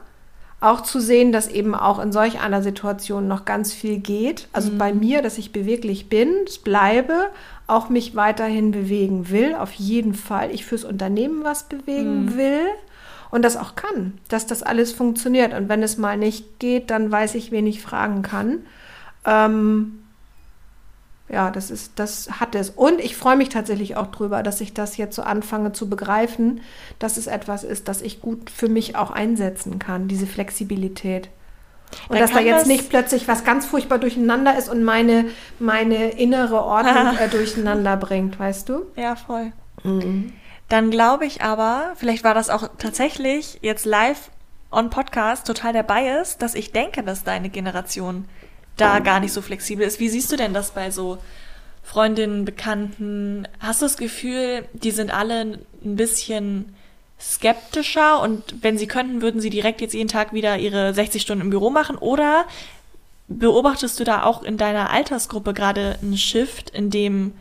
[0.59, 4.47] auch zu sehen, dass eben auch in solch einer Situation noch ganz viel geht.
[4.53, 7.27] Also bei mir, dass ich beweglich bin, bleibe,
[7.67, 10.49] auch mich weiterhin bewegen will, auf jeden Fall.
[10.51, 12.65] Ich fürs Unternehmen was bewegen will
[13.29, 15.53] und das auch kann, dass das alles funktioniert.
[15.53, 18.59] Und wenn es mal nicht geht, dann weiß ich, wen ich fragen kann.
[19.25, 19.99] Ähm,
[21.29, 22.69] ja, das ist, das hat es.
[22.69, 26.61] Und ich freue mich tatsächlich auch drüber, dass ich das jetzt so anfange zu begreifen,
[26.99, 31.29] dass es etwas ist, das ich gut für mich auch einsetzen kann, diese Flexibilität.
[32.09, 35.25] Und Da dass da jetzt das- nicht plötzlich was ganz furchtbar durcheinander ist und meine,
[35.59, 38.85] meine innere Ordnung äh, durcheinander bringt, weißt du?
[38.95, 39.51] Ja, voll.
[39.83, 40.33] Mhm.
[40.69, 44.31] Dann glaube ich aber, vielleicht war das auch tatsächlich jetzt live
[44.69, 48.25] on Podcast total der Bias, dass ich denke, dass deine Generation
[48.77, 49.99] da gar nicht so flexibel ist.
[49.99, 51.17] Wie siehst du denn das bei so
[51.83, 53.47] Freundinnen, Bekannten?
[53.59, 56.75] Hast du das Gefühl, die sind alle ein bisschen
[57.19, 61.41] skeptischer und wenn sie könnten, würden sie direkt jetzt jeden Tag wieder ihre 60 Stunden
[61.41, 61.97] im Büro machen?
[61.97, 62.45] Oder
[63.27, 67.33] beobachtest du da auch in deiner Altersgruppe gerade einen Shift, in dem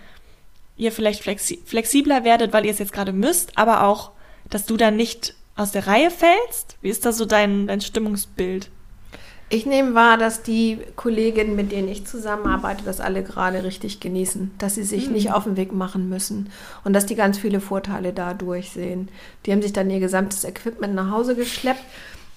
[0.77, 4.13] ihr vielleicht flexi flexibler werdet, weil ihr es jetzt gerade müsst, aber auch,
[4.51, 6.77] dass du dann nicht aus der Reihe fällst?
[6.83, 8.71] Wie ist da so dein, dein Stimmungsbild?
[9.49, 14.51] Ich nehme wahr, dass die Kolleginnen, mit denen ich zusammenarbeite, das alle gerade richtig genießen,
[14.59, 16.51] dass sie sich nicht auf den Weg machen müssen
[16.83, 19.09] und dass die ganz viele Vorteile dadurch sehen.
[19.45, 21.85] Die haben sich dann ihr gesamtes Equipment nach Hause geschleppt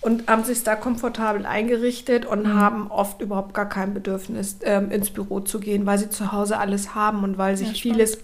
[0.01, 5.09] und haben sich da komfortabel eingerichtet und haben oft überhaupt gar kein Bedürfnis, ähm, ins
[5.09, 8.19] Büro zu gehen, weil sie zu Hause alles haben und weil sich Ja, vieles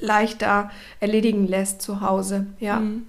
[0.00, 2.46] leichter erledigen lässt zu Hause.
[2.60, 3.02] Ja, Mhm.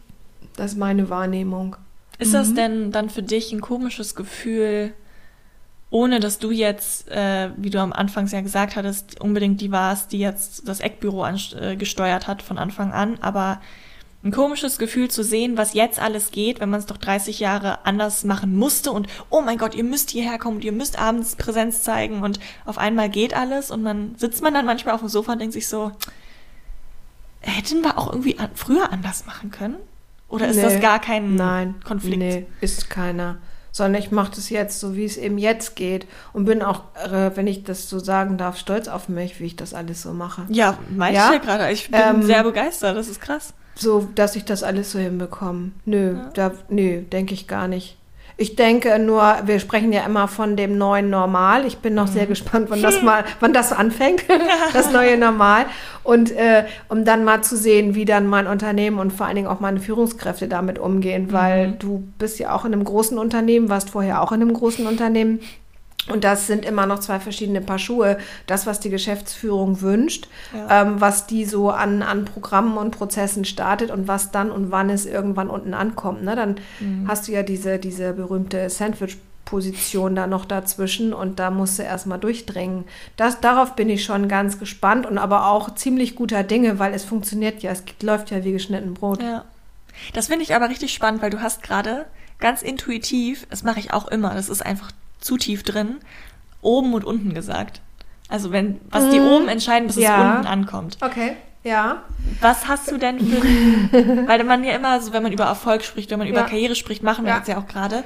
[0.57, 1.77] das ist meine Wahrnehmung.
[2.21, 4.93] Ist das denn dann für dich ein komisches Gefühl,
[5.89, 10.11] ohne dass du jetzt, äh, wie du am Anfang ja gesagt hattest, unbedingt die warst,
[10.11, 13.59] die jetzt das Eckbüro äh, gesteuert hat von Anfang an, aber
[14.23, 17.87] ein komisches Gefühl zu sehen, was jetzt alles geht, wenn man es doch 30 Jahre
[17.87, 21.35] anders machen musste und oh mein Gott, ihr müsst hierher kommen und ihr müsst abends
[21.35, 25.09] Präsenz zeigen und auf einmal geht alles und man sitzt man dann manchmal auf dem
[25.09, 25.91] Sofa und denkt sich so,
[27.39, 29.77] hätten wir auch irgendwie an, früher anders machen können?
[30.31, 30.61] Oder ist Nee.
[30.63, 32.17] das gar kein Nein, Konflikt?
[32.17, 33.37] Nee, ist keiner.
[33.73, 36.05] Sondern ich mache das jetzt so, wie es eben jetzt geht.
[36.33, 39.55] Und bin auch, äh, wenn ich das so sagen darf, stolz auf mich, wie ich
[39.55, 40.43] das alles so mache.
[40.49, 41.27] Ja, meinte Ja?
[41.27, 41.71] ich ja gerade.
[41.71, 43.53] Ich bin Ähm, sehr begeistert, das ist krass.
[43.75, 45.71] So, dass ich das alles so hinbekomme.
[45.85, 46.29] Nö, Ja.
[46.33, 47.97] da, nö, denke ich gar nicht.
[48.41, 51.63] Ich denke nur, wir sprechen ja immer von dem neuen Normal.
[51.67, 52.11] Ich bin noch Mhm.
[52.11, 54.23] sehr gespannt, wann das mal, wann das anfängt,
[54.73, 55.65] das neue Normal.
[56.03, 59.47] Und äh, um dann mal zu sehen, wie dann mein Unternehmen und vor allen Dingen
[59.47, 61.79] auch meine Führungskräfte damit umgehen, weil Mhm.
[61.79, 65.39] du bist ja auch in einem großen Unternehmen, warst vorher auch in einem großen Unternehmen.
[66.09, 68.17] Und das sind immer noch zwei verschiedene Paar Schuhe.
[68.47, 70.81] Das, was die Geschäftsführung wünscht, Ja.
[70.81, 74.89] ähm, was die so an, an Programmen und Prozessen startet und was dann und wann
[74.89, 76.23] es irgendwann unten ankommt.
[76.23, 76.35] Ne?
[76.35, 77.07] Dann Mhm.
[77.07, 82.19] hast du ja diese, diese berühmte Sandwich-Position da noch dazwischen und da musst du erstmal
[82.19, 82.85] durchdringen.
[83.17, 87.03] Das, darauf bin ich schon ganz gespannt und aber auch ziemlich guter Dinge, weil es
[87.03, 89.21] funktioniert ja, es geht- läuft ja wie geschnitten Brot.
[89.21, 89.45] Ja.
[90.13, 92.05] Das finde ich aber richtig spannend, weil du hast gerade
[92.39, 95.97] ganz intuitiv, das mache ich auch immer, das ist einfach zu tief drin,
[96.61, 97.81] oben und unten gesagt.
[98.27, 99.25] Also wenn, was die Mhm.
[99.27, 100.31] oben entscheiden, bis Ja.
[100.31, 100.97] es unten ankommt.
[101.01, 102.03] Okay, ja.
[102.39, 103.41] Was hast du denn für,
[104.27, 106.45] weil man ja immer, so wenn man über Erfolg spricht, wenn man über Ja.
[106.45, 107.37] Karriere spricht, machen wir Ja.
[107.37, 108.03] jetzt ja auch gerade,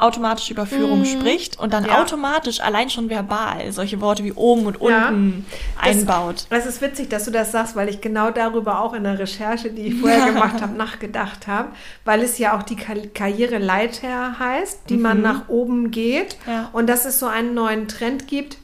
[0.00, 1.04] automatisch über Führung Mhm.
[1.06, 2.00] spricht und dann Ja.
[2.00, 5.08] automatisch allein schon verbal solche Worte wie oben und Ja.
[5.08, 6.46] unten Das- einbaut.
[6.50, 9.70] Es ist witzig, dass du das sagst, weil ich genau darüber auch in der Recherche,
[9.70, 11.68] die ich vorher gemacht habe, nachgedacht habe,
[12.04, 15.22] weil es ja auch die Ka Karriereleiter heißt, die man Mhm.
[15.22, 16.68] nach oben geht Ja.
[16.72, 18.58] und dass es so einen neuen Trend gibt.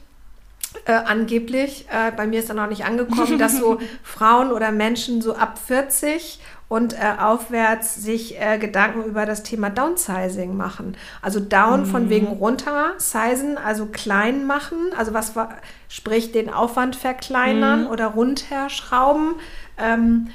[0.85, 5.21] Äh, angeblich, äh, bei mir ist er noch nicht angekommen, dass so Frauen oder Menschen
[5.21, 10.97] so ab 40 und äh, aufwärts sich äh, Gedanken über das Thema Downsizing machen.
[11.21, 11.85] Also down mhm.
[11.85, 15.49] von wegen runter, sizen, also klein machen, also was war,
[15.87, 17.87] sprich den Aufwand verkleinern mhm.
[17.87, 19.35] oder runterschrauben.
[19.77, 20.27] Ähm,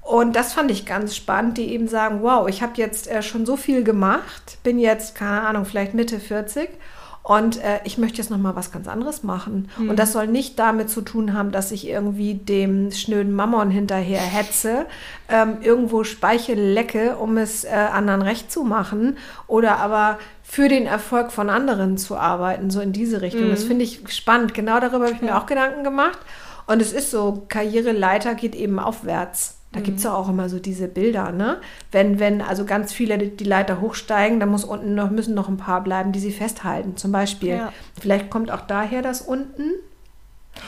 [0.00, 3.44] und das fand ich ganz spannend, die eben sagen, wow, ich habe jetzt äh, schon
[3.44, 6.70] so viel gemacht, bin jetzt, keine Ahnung, vielleicht Mitte 40
[7.26, 9.68] und äh, ich möchte jetzt noch mal was ganz anderes machen.
[9.78, 9.90] Mhm.
[9.90, 14.20] Und das soll nicht damit zu tun haben, dass ich irgendwie dem schnöden Mammon hinterher
[14.20, 14.86] hetze,
[15.28, 20.86] ähm, irgendwo Speichel lecke, um es äh, anderen recht zu machen oder aber für den
[20.86, 23.46] Erfolg von anderen zu arbeiten, so in diese Richtung.
[23.46, 23.50] Mhm.
[23.50, 24.54] Das finde ich spannend.
[24.54, 26.20] Genau darüber habe ich mir auch Gedanken gemacht.
[26.68, 29.58] Und es ist so, Karriereleiter geht eben aufwärts.
[29.76, 31.58] Da gibt es ja auch immer so diese Bilder, ne?
[31.92, 35.56] Wenn, wenn also ganz viele die Leiter hochsteigen, dann muss unten noch, müssen noch ein
[35.56, 36.96] paar bleiben, die sie festhalten.
[36.96, 37.50] Zum Beispiel.
[37.50, 37.72] Ja.
[38.00, 39.70] Vielleicht kommt auch daher das unten.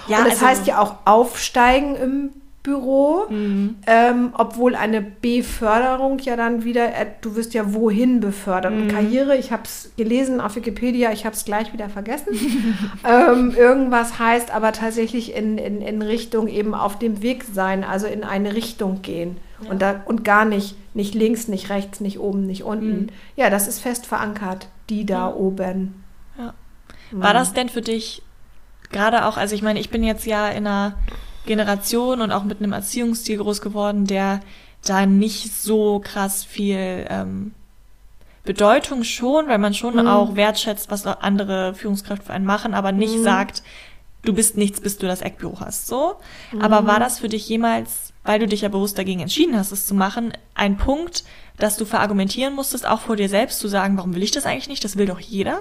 [0.06, 2.30] Ja, Und das also, heißt ja auch aufsteigen im
[2.68, 3.76] Büro, mhm.
[3.86, 8.74] ähm, obwohl eine Beförderung ja dann wieder, äh, du wirst ja wohin befördert.
[8.74, 8.82] Mhm.
[8.82, 12.34] Und Karriere, ich habe es gelesen auf Wikipedia, ich habe es gleich wieder vergessen.
[13.08, 18.06] ähm, irgendwas heißt aber tatsächlich in, in, in Richtung eben auf dem Weg sein, also
[18.06, 19.38] in eine Richtung gehen.
[19.62, 19.70] Ja.
[19.70, 23.00] Und, da, und gar nicht, nicht links, nicht rechts, nicht oben, nicht unten.
[23.00, 23.06] Mhm.
[23.34, 26.04] Ja, das ist fest verankert, die da oben.
[26.36, 26.52] Ja.
[27.12, 28.22] War das denn für dich
[28.92, 30.94] gerade auch, also ich meine, ich bin jetzt ja in einer
[31.48, 34.40] Generation und auch mit einem Erziehungsstil groß geworden, der
[34.86, 37.52] da nicht so krass viel ähm,
[38.44, 40.06] Bedeutung schon, weil man schon mhm.
[40.06, 43.24] auch wertschätzt, was andere Führungskräfte für einen machen, aber nicht mhm.
[43.24, 43.62] sagt,
[44.22, 45.86] du bist nichts, bis du das Eckbüro hast.
[45.86, 46.16] So.
[46.52, 46.62] Mhm.
[46.62, 49.86] Aber war das für dich jemals, weil du dich ja bewusst dagegen entschieden hast, es
[49.86, 51.24] zu machen, ein Punkt,
[51.58, 54.68] dass du verargumentieren musstest, auch vor dir selbst zu sagen, warum will ich das eigentlich
[54.68, 54.84] nicht?
[54.84, 55.60] Das will doch jeder?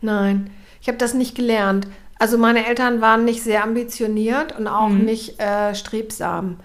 [0.00, 1.86] Nein, ich habe das nicht gelernt.
[2.24, 5.04] Also meine Eltern waren nicht sehr ambitioniert und auch mhm.
[5.04, 6.56] nicht äh, strebsam,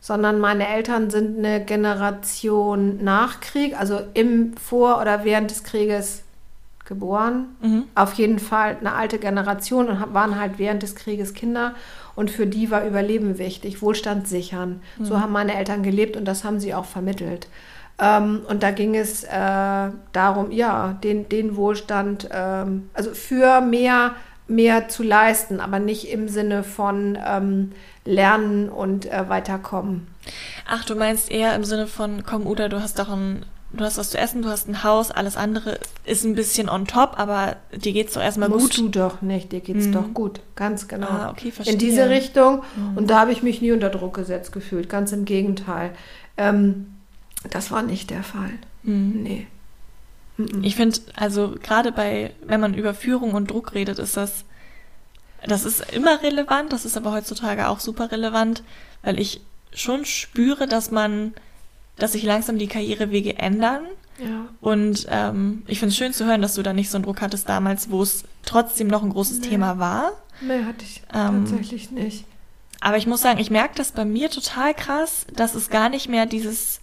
[0.00, 6.22] sondern meine Eltern sind eine Generation nach Krieg, also im Vor- oder während des Krieges
[6.86, 7.48] geboren.
[7.60, 7.84] Mhm.
[7.94, 11.74] Auf jeden Fall eine alte Generation und waren halt während des Krieges Kinder.
[12.16, 14.80] Und für die war Überleben wichtig, Wohlstand sichern.
[14.98, 15.04] Mhm.
[15.04, 17.48] So haben meine Eltern gelebt und das haben sie auch vermittelt.
[17.98, 19.28] Ähm, und da ging es äh,
[20.12, 24.12] darum, ja, den, den Wohlstand, ähm, also für mehr
[24.52, 27.72] mehr zu leisten, aber nicht im Sinne von ähm,
[28.04, 30.06] Lernen und äh, Weiterkommen.
[30.68, 33.98] Ach, du meinst eher im Sinne von, komm Uda, du hast doch ein, du hast
[33.98, 37.56] was zu essen, du hast ein Haus, alles andere ist ein bisschen on top, aber
[37.74, 38.60] dir geht's doch erstmal gut.
[38.60, 39.92] Musst du doch nicht, dir geht's mhm.
[39.92, 41.08] doch gut, ganz genau.
[41.08, 41.74] Ah, okay, verstehe.
[41.74, 42.96] In diese Richtung mhm.
[42.96, 45.90] und da habe ich mich nie unter Druck gesetzt gefühlt, ganz im Gegenteil.
[46.36, 46.94] Ähm,
[47.50, 48.52] das war nicht der Fall.
[48.82, 49.22] Mhm.
[49.22, 49.46] Nee.
[50.62, 54.44] Ich finde, also gerade bei, wenn man über Führung und Druck redet, ist das,
[55.46, 58.62] das ist immer relevant, das ist aber heutzutage auch super relevant,
[59.02, 59.40] weil ich
[59.74, 61.34] schon spüre, dass man,
[61.96, 63.82] dass sich langsam die Karrierewege ändern.
[64.18, 64.46] Ja.
[64.60, 67.20] Und ähm, ich finde es schön zu hören, dass du da nicht so einen Druck
[67.20, 69.48] hattest damals, wo es trotzdem noch ein großes nee.
[69.48, 70.12] Thema war.
[70.40, 72.24] Nee, hatte ich ähm, tatsächlich nicht.
[72.80, 76.08] Aber ich muss sagen, ich merke das bei mir total krass, dass es gar nicht
[76.08, 76.80] mehr dieses,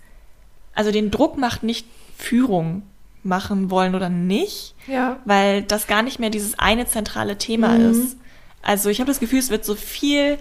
[0.74, 2.84] also den Druck macht nicht Führung
[3.24, 5.18] machen wollen oder nicht, ja.
[5.26, 7.92] weil das gar nicht mehr dieses eine zentrale Thema mhm.
[7.92, 8.18] ist.
[8.62, 10.38] Also ich habe das Gefühl, es wird so viel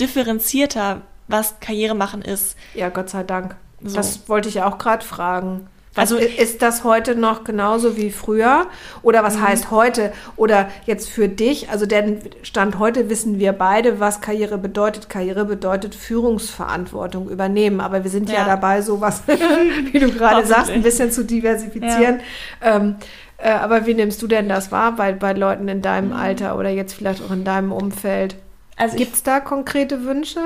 [0.00, 2.56] differenzierter, was Karriere machen ist.
[2.74, 3.56] Ja, Gott sei Dank.
[3.82, 3.96] So.
[3.96, 5.68] Das wollte ich auch gerade fragen.
[5.96, 8.66] Also ist das heute noch genauso wie früher?
[9.02, 9.48] Oder was mhm.
[9.48, 10.12] heißt heute?
[10.36, 11.70] Oder jetzt für dich?
[11.70, 15.08] Also denn Stand heute wissen wir beide, was Karriere bedeutet.
[15.08, 17.80] Karriere bedeutet Führungsverantwortung übernehmen.
[17.80, 19.22] Aber wir sind ja, ja dabei, sowas,
[19.92, 22.20] wie du gerade sagst, ein bisschen zu diversifizieren.
[22.62, 22.76] Ja.
[22.76, 22.96] Ähm,
[23.38, 26.16] äh, aber wie nimmst du denn das wahr bei, bei Leuten in deinem mhm.
[26.16, 28.36] Alter oder jetzt vielleicht auch in deinem Umfeld?
[28.76, 30.40] Also Gibt es da konkrete Wünsche?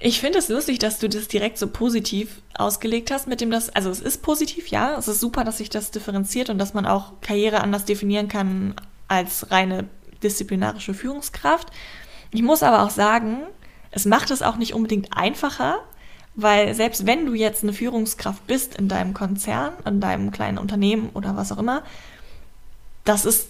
[0.00, 3.68] Ich finde es lustig, dass du das direkt so positiv ausgelegt hast mit dem das,
[3.70, 6.86] also es ist positiv, ja, es ist super, dass sich das differenziert und dass man
[6.86, 8.76] auch Karriere anders definieren kann
[9.08, 9.88] als reine
[10.22, 11.68] disziplinarische Führungskraft.
[12.30, 13.38] Ich muss aber auch sagen,
[13.90, 15.80] es macht es auch nicht unbedingt einfacher,
[16.36, 21.10] weil selbst wenn du jetzt eine Führungskraft bist in deinem Konzern, in deinem kleinen Unternehmen
[21.14, 21.82] oder was auch immer,
[23.04, 23.48] das ist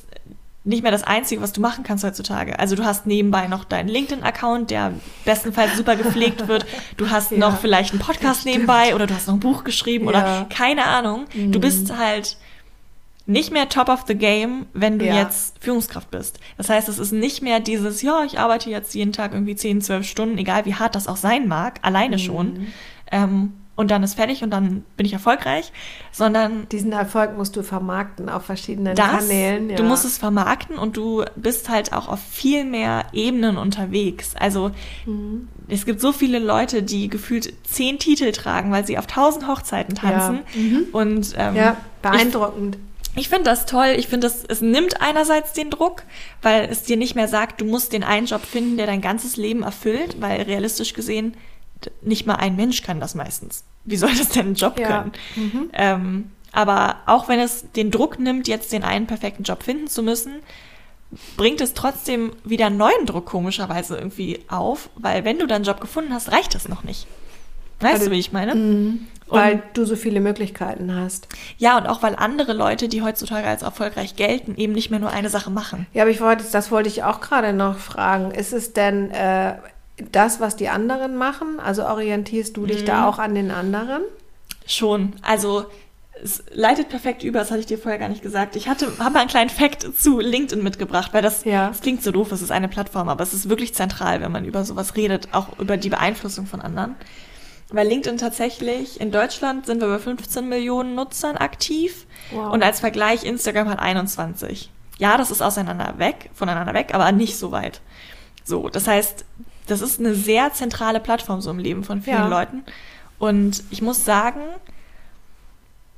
[0.68, 2.59] nicht mehr das Einzige, was du machen kannst heutzutage.
[2.59, 4.92] Also du hast nebenbei noch deinen LinkedIn-Account, der
[5.24, 6.66] bestenfalls super gepflegt wird.
[6.98, 10.04] Du hast ja, noch vielleicht einen Podcast nebenbei oder du hast noch ein Buch geschrieben
[10.04, 10.11] ja.
[10.11, 11.24] oder keine Ahnung.
[11.35, 11.52] Mhm.
[11.52, 12.37] Du bist halt
[13.24, 15.16] nicht mehr top of the game, wenn du ja.
[15.16, 16.38] jetzt Führungskraft bist.
[16.59, 19.81] Das heißt, es ist nicht mehr dieses, ja, ich arbeite jetzt jeden Tag irgendwie 10,
[19.81, 22.20] 12 Stunden, egal wie hart das auch sein mag, alleine mhm.
[22.20, 22.66] schon.
[23.11, 25.70] Ähm, und dann ist fertig und dann bin ich erfolgreich,
[26.10, 29.70] sondern diesen Erfolg musst du vermarkten auf verschiedenen das, Kanälen.
[29.70, 29.76] Ja.
[29.76, 34.34] Du musst es vermarkten und du bist halt auch auf viel mehr Ebenen unterwegs.
[34.34, 34.72] Also
[35.06, 35.46] mhm.
[35.68, 39.94] es gibt so viele Leute, die gefühlt zehn Titel tragen, weil sie auf tausend Hochzeiten
[39.94, 40.40] tanzen.
[40.54, 40.60] Ja.
[40.60, 40.86] Mhm.
[40.90, 42.78] Und ähm, ja, beeindruckend.
[43.14, 43.94] Ich, ich finde das toll.
[43.96, 46.02] Ich finde, es nimmt einerseits den Druck,
[46.42, 49.36] weil es dir nicht mehr sagt, du musst den einen Job finden, der dein ganzes
[49.36, 51.34] Leben erfüllt, weil realistisch gesehen
[52.02, 53.64] nicht mal ein Mensch kann das meistens.
[53.84, 54.86] Wie soll das denn einen Job ja.
[54.86, 55.12] können?
[55.36, 55.70] Mhm.
[55.72, 60.02] Ähm, aber auch wenn es den Druck nimmt, jetzt den einen perfekten Job finden zu
[60.02, 60.40] müssen,
[61.36, 65.80] bringt es trotzdem wieder einen neuen Druck komischerweise irgendwie auf, weil wenn du deinen Job
[65.80, 67.06] gefunden hast, reicht das noch nicht.
[67.80, 68.54] Weißt also, du, wie ich meine?
[68.54, 69.06] Mhm.
[69.28, 71.28] Weil und, du so viele Möglichkeiten hast.
[71.58, 75.10] Ja, und auch weil andere Leute, die heutzutage als erfolgreich gelten, eben nicht mehr nur
[75.10, 75.86] eine Sache machen.
[75.92, 78.30] Ja, aber ich wollte, das wollte ich auch gerade noch fragen.
[78.30, 79.54] Ist es denn äh,
[80.12, 81.61] das, was die anderen machen?
[81.61, 82.87] Also orientierst du dich mhm.
[82.87, 84.02] da auch an den anderen?
[84.66, 85.14] Schon.
[85.22, 85.66] Also
[86.22, 88.56] es leitet perfekt über, das hatte ich dir vorher gar nicht gesagt.
[88.56, 91.68] Ich hatte, habe einen kleinen Fact zu LinkedIn mitgebracht, weil das, ja.
[91.68, 94.44] das klingt so doof, es ist eine Plattform, aber es ist wirklich zentral, wenn man
[94.44, 96.96] über sowas redet, auch über die Beeinflussung von anderen.
[97.70, 102.52] Weil LinkedIn tatsächlich, in Deutschland sind wir bei 15 Millionen Nutzern aktiv wow.
[102.52, 104.70] und als Vergleich Instagram hat 21.
[104.98, 107.80] Ja, das ist auseinander weg, voneinander weg, aber nicht so weit.
[108.42, 109.24] So, das heißt,
[109.68, 112.28] das ist eine sehr zentrale Plattform so im Leben von vielen ja.
[112.28, 112.64] Leuten.
[113.18, 114.40] Und ich muss sagen,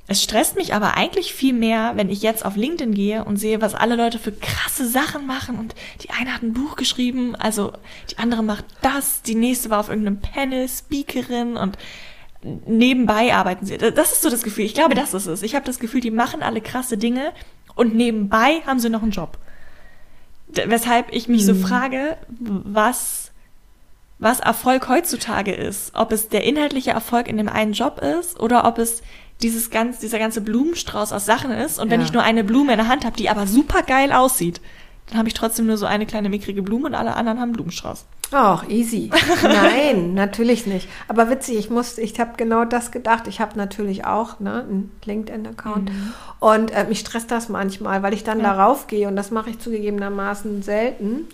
[0.07, 3.61] es stresst mich aber eigentlich viel mehr, wenn ich jetzt auf LinkedIn gehe und sehe,
[3.61, 5.57] was alle Leute für krasse Sachen machen.
[5.57, 7.71] Und die eine hat ein Buch geschrieben, also
[8.09, 11.77] die andere macht das, die nächste war auf irgendeinem Panel, Speakerin und
[12.43, 13.77] nebenbei arbeiten sie.
[13.77, 14.65] Das ist so das Gefühl.
[14.65, 15.43] Ich glaube, das ist es.
[15.43, 17.31] Ich habe das Gefühl, die machen alle krasse Dinge
[17.75, 19.37] und nebenbei haben sie noch einen Job.
[20.47, 21.47] Weshalb ich mich hm.
[21.47, 21.61] so mhm.
[21.61, 23.30] frage, was
[24.21, 25.91] was Erfolg heutzutage ist.
[25.95, 29.01] Ob es der inhaltliche Erfolg in dem einen Job ist oder ob es
[29.41, 31.79] dieses ganz, dieser ganze Blumenstrauß aus Sachen ist.
[31.79, 34.61] Und wenn ich nur eine Blume in der Hand habe, die aber super geil aussieht,
[35.07, 37.53] dann habe ich trotzdem nur so eine kleine mickrige Blume und alle anderen haben einen
[37.53, 38.05] Blumenstrauß.
[38.31, 39.09] Ach, easy.
[39.43, 40.87] Nein, natürlich nicht.
[41.07, 43.27] Aber witzig, ich muss, ich habe genau das gedacht.
[43.27, 46.13] Ich habe natürlich auch ne, einen LinkedIn-Account mhm.
[46.39, 48.53] und äh, mich stresst das manchmal, weil ich dann ja.
[48.53, 51.27] darauf gehe und das mache ich zugegebenermaßen selten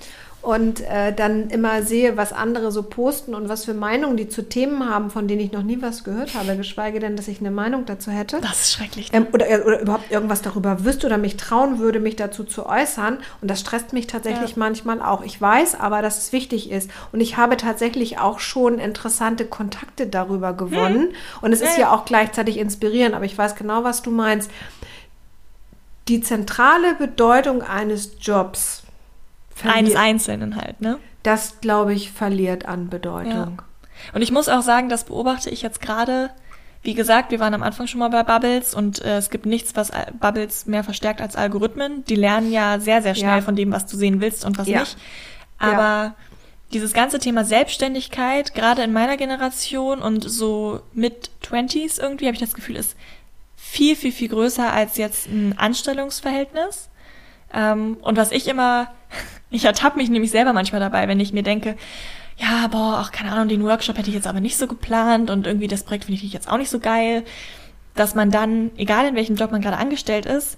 [0.47, 4.47] und äh, dann immer sehe, was andere so posten und was für Meinungen die zu
[4.47, 7.51] Themen haben, von denen ich noch nie was gehört habe, geschweige denn, dass ich eine
[7.51, 8.39] Meinung dazu hätte.
[8.39, 9.11] Das ist schrecklich.
[9.11, 9.17] Ne?
[9.17, 12.65] Ähm, oder, äh, oder überhaupt irgendwas darüber wüsste oder mich trauen würde, mich dazu zu
[12.65, 13.17] äußern.
[13.41, 14.55] Und das stresst mich tatsächlich ja.
[14.59, 15.21] manchmal auch.
[15.21, 16.89] Ich weiß aber, dass es wichtig ist.
[17.11, 21.09] Und ich habe tatsächlich auch schon interessante Kontakte darüber gewonnen.
[21.09, 21.15] Hm.
[21.41, 21.87] Und es ist ja.
[21.87, 24.49] ja auch gleichzeitig inspirierend, aber ich weiß genau, was du meinst.
[26.07, 28.83] Die zentrale Bedeutung eines Jobs
[29.63, 30.99] eines Einzelnen halt, ne?
[31.23, 33.57] Das, glaube ich, verliert an Bedeutung.
[33.57, 34.13] Ja.
[34.13, 36.29] Und ich muss auch sagen, das beobachte ich jetzt gerade.
[36.83, 39.75] Wie gesagt, wir waren am Anfang schon mal bei Bubbles und äh, es gibt nichts,
[39.75, 42.05] was Bubbles mehr verstärkt als Algorithmen.
[42.05, 43.41] Die lernen ja sehr, sehr schnell ja.
[43.41, 44.81] von dem, was du sehen willst und was ja.
[44.81, 44.97] nicht.
[45.57, 46.15] Aber
[46.71, 52.41] dieses ganze Thema Selbstständigkeit, gerade in meiner Generation und so mit 20s irgendwie, habe ich
[52.41, 52.95] das Gefühl, ist
[53.55, 56.89] viel, viel, viel größer als jetzt ein Anstellungsverhältnis.
[57.53, 58.91] Ähm, und was ich immer,
[59.49, 61.75] ich ertappe mich nämlich selber manchmal dabei, wenn ich mir denke,
[62.37, 65.47] ja, boah, ach, keine Ahnung, den Workshop hätte ich jetzt aber nicht so geplant und
[65.47, 67.23] irgendwie das Projekt finde ich jetzt auch nicht so geil,
[67.95, 70.57] dass man dann, egal in welchem Job man gerade angestellt ist,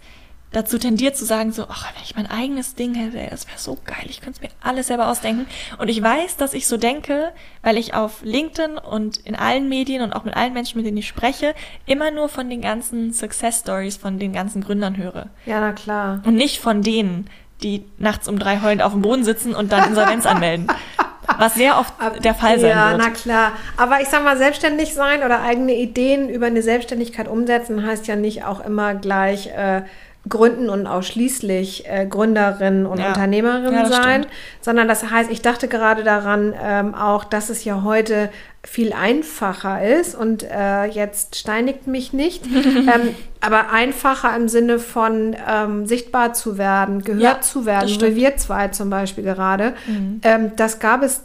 [0.52, 3.78] dazu tendiert zu sagen, so, ach, wenn ich mein eigenes Ding hätte, das wäre so
[3.86, 5.46] geil, ich könnte es mir alles selber ausdenken.
[5.78, 10.02] Und ich weiß, dass ich so denke, weil ich auf LinkedIn und in allen Medien
[10.02, 11.54] und auch mit allen Menschen, mit denen ich spreche,
[11.86, 15.30] immer nur von den ganzen Success Stories von den ganzen Gründern höre.
[15.46, 16.22] Ja, na klar.
[16.26, 17.30] Und nicht von denen,
[17.62, 20.68] die nachts um drei heulend auf dem Boden sitzen und dann Insolvenz anmelden.
[21.38, 21.94] Was sehr oft
[22.24, 23.02] der Fall sein ja, wird.
[23.02, 23.52] Ja, na klar.
[23.78, 28.16] Aber ich sag mal, selbstständig sein oder eigene Ideen über eine Selbstständigkeit umsetzen heißt ja
[28.16, 29.84] nicht auch immer gleich äh,
[30.30, 33.10] gründen und ausschließlich äh, Gründerin und ja.
[33.10, 34.36] Unternehmerin ja, sein, stimmt.
[34.62, 38.30] sondern das heißt, ich dachte gerade daran ähm, auch, dass es ja heute
[38.64, 45.36] viel einfacher ist und äh, jetzt steinigt mich nicht, ähm, aber einfacher im Sinne von
[45.48, 49.74] ähm, sichtbar zu werden, gehört ja, zu werden, wie wir zwei zum Beispiel gerade.
[49.88, 50.22] Mhm.
[50.24, 51.24] Ähm, das gab es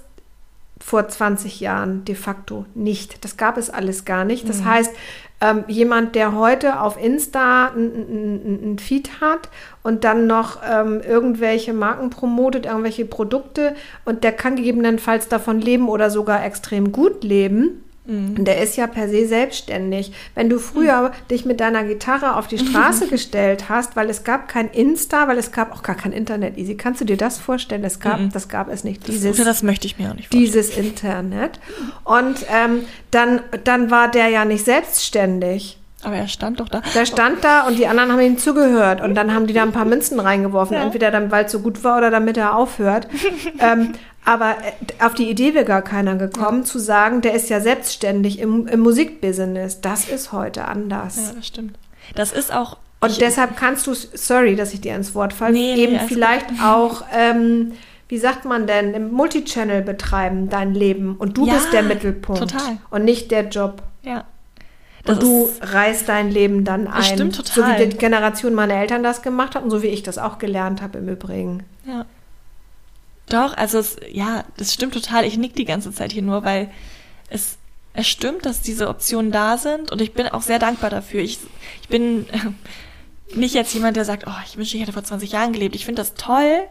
[0.84, 3.24] vor 20 Jahren de facto nicht.
[3.24, 4.48] Das gab es alles gar nicht.
[4.48, 4.64] Das mhm.
[4.66, 4.92] heißt,
[5.40, 9.48] ähm, jemand, der heute auf Insta ein Feed hat
[9.82, 15.88] und dann noch ähm, irgendwelche Marken promotet, irgendwelche Produkte und der kann gegebenenfalls davon leben
[15.88, 17.84] oder sogar extrem gut leben.
[18.06, 20.12] Und der ist ja per se selbstständig.
[20.34, 24.46] Wenn du früher dich mit deiner Gitarre auf die Straße gestellt hast, weil es gab
[24.46, 26.74] kein Insta, weil es gab auch gar kein Internet easy.
[26.76, 27.82] Kannst du dir das vorstellen?
[27.82, 28.30] Das gab, Mhm.
[28.30, 29.00] das gab es nicht.
[29.08, 30.44] Das, Dieses, oder das möchte ich mir auch nicht vorstellen.
[30.44, 31.58] dieses Internet.
[32.04, 35.78] Und ähm, dann, dann war der ja nicht selbstständig.
[36.02, 36.82] Aber er stand doch da.
[36.94, 39.72] Der stand da und die anderen haben ihm zugehört und dann haben die da ein
[39.72, 40.82] paar Münzen reingeworfen, Ja.
[40.82, 43.08] entweder dann, weil es so gut war oder damit er aufhört.
[43.58, 43.92] ähm,
[44.24, 48.38] aber äh, auf die Idee wäre gar keiner gekommen, zu sagen, der ist ja selbstständig
[48.38, 49.80] im, im Musikbusiness.
[49.80, 51.16] Das ist heute anders.
[51.16, 51.78] Ja, das stimmt.
[52.14, 52.76] Das ist auch.
[53.00, 55.96] Und ich, deshalb kannst du, sorry, dass ich dir ins Wort falle, Nee, nee, eben
[55.96, 57.72] alles vielleicht auch, ähm,
[58.08, 61.16] wie sagt man denn, im Multichannel betreiben, dein Leben.
[61.16, 62.40] Und du Ja, bist der Mittelpunkt.
[62.40, 62.78] total.
[62.90, 63.82] Und nicht der Job.
[64.02, 64.24] Ja.
[65.06, 66.94] Und du reißt dein Leben dann ein.
[66.96, 67.78] Das stimmt So total.
[67.78, 70.80] wie die Generation meiner Eltern das gemacht hat und so wie ich das auch gelernt
[70.80, 71.62] habe im Übrigen.
[71.86, 72.06] Ja.
[73.28, 75.24] Doch, also es, ja, das stimmt total.
[75.24, 76.70] Ich nick die ganze Zeit hier nur, weil
[77.30, 77.56] es,
[77.94, 81.20] es stimmt, dass diese Optionen da sind und ich bin auch sehr dankbar dafür.
[81.22, 81.38] Ich,
[81.82, 82.26] ich bin
[83.34, 85.74] nicht jetzt jemand, der sagt, oh, ich wünschte, ich hätte vor 20 Jahren gelebt.
[85.74, 86.62] Ich finde das toll,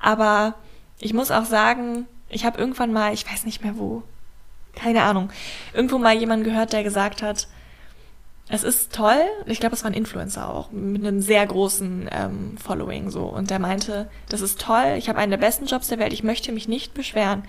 [0.00, 0.54] aber
[0.98, 4.02] ich muss auch sagen, ich habe irgendwann mal, ich weiß nicht mehr wo,
[4.74, 5.30] keine Ahnung,
[5.72, 7.48] irgendwo mal jemanden gehört, der gesagt hat,
[8.50, 9.20] es ist toll.
[9.46, 13.22] Ich glaube, es war ein Influencer auch mit einem sehr großen ähm, Following so.
[13.22, 14.94] Und der meinte, das ist toll.
[14.98, 16.12] Ich habe einen der besten Jobs der Welt.
[16.12, 17.44] Ich möchte mich nicht beschweren.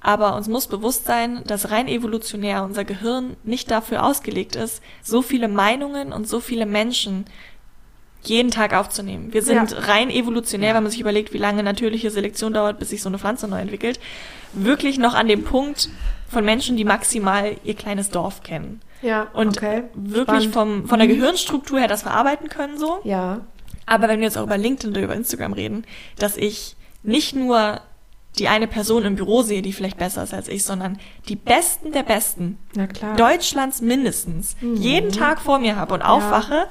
[0.00, 5.20] Aber uns muss bewusst sein, dass rein evolutionär unser Gehirn nicht dafür ausgelegt ist, so
[5.22, 7.24] viele Meinungen und so viele Menschen
[8.22, 9.32] jeden Tag aufzunehmen.
[9.32, 9.78] Wir sind Ja.
[9.78, 13.18] rein evolutionär, wenn man sich überlegt, wie lange natürliche Selektion dauert, bis sich so eine
[13.18, 14.00] Pflanze neu entwickelt,
[14.52, 15.88] wirklich noch an dem Punkt
[16.28, 18.80] von Menschen, die maximal ihr kleines Dorf kennen.
[19.02, 19.84] Ja, Und okay.
[19.94, 20.82] wirklich Spannend.
[20.82, 22.98] vom, von der Gehirnstruktur her das verarbeiten können so.
[23.04, 23.40] Ja,
[23.86, 25.84] Aber wenn wir jetzt auch über LinkedIn oder über Instagram reden,
[26.18, 27.80] dass ich nicht nur
[28.38, 31.92] die eine Person im Büro sehe, die vielleicht besser ist als ich, sondern die Besten
[31.92, 33.16] der Besten na klar.
[33.16, 36.66] Deutschlands mindestens jeden Tag vor mir habe und aufwache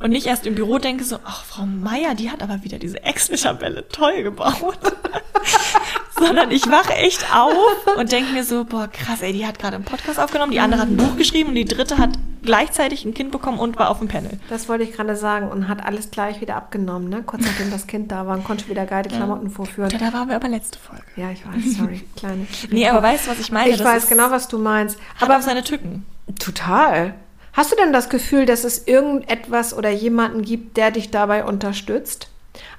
[0.00, 3.02] und nicht erst im Büro denke so, ach, Frau Meier, die hat aber wieder diese
[3.02, 4.78] Excel-Tabelle toll gebaut.
[6.18, 7.54] sondern ich wache echt auf
[7.96, 10.80] und denke mir so, boah, krass, ey, die hat gerade einen Podcast aufgenommen, die andere
[10.80, 12.10] hat ein Buch geschrieben und die dritte hat
[12.42, 14.38] gleichzeitig ein Kind bekommen und war auf dem Panel.
[14.50, 17.22] Das wollte ich gerade sagen und hat alles gleich wieder abgenommen, ne?
[17.22, 19.90] Kurz nachdem das Kind da war und konnte wieder geile Klamotten vorführen.
[19.90, 21.04] Ja, da waren wir aber letzte Folge.
[21.16, 22.02] Ja, ich weiß, sorry.
[22.16, 22.46] Kleine.
[22.70, 23.70] Nee, aber weißt du, was ich meine?
[23.70, 24.98] ich Das weiß genau, was du meinst.
[25.20, 26.04] Aber seine Tücken.
[26.38, 27.14] total.
[27.54, 32.28] Hast du denn das Gefühl, dass es irgendetwas oder jemanden gibt, der dich dabei unterstützt?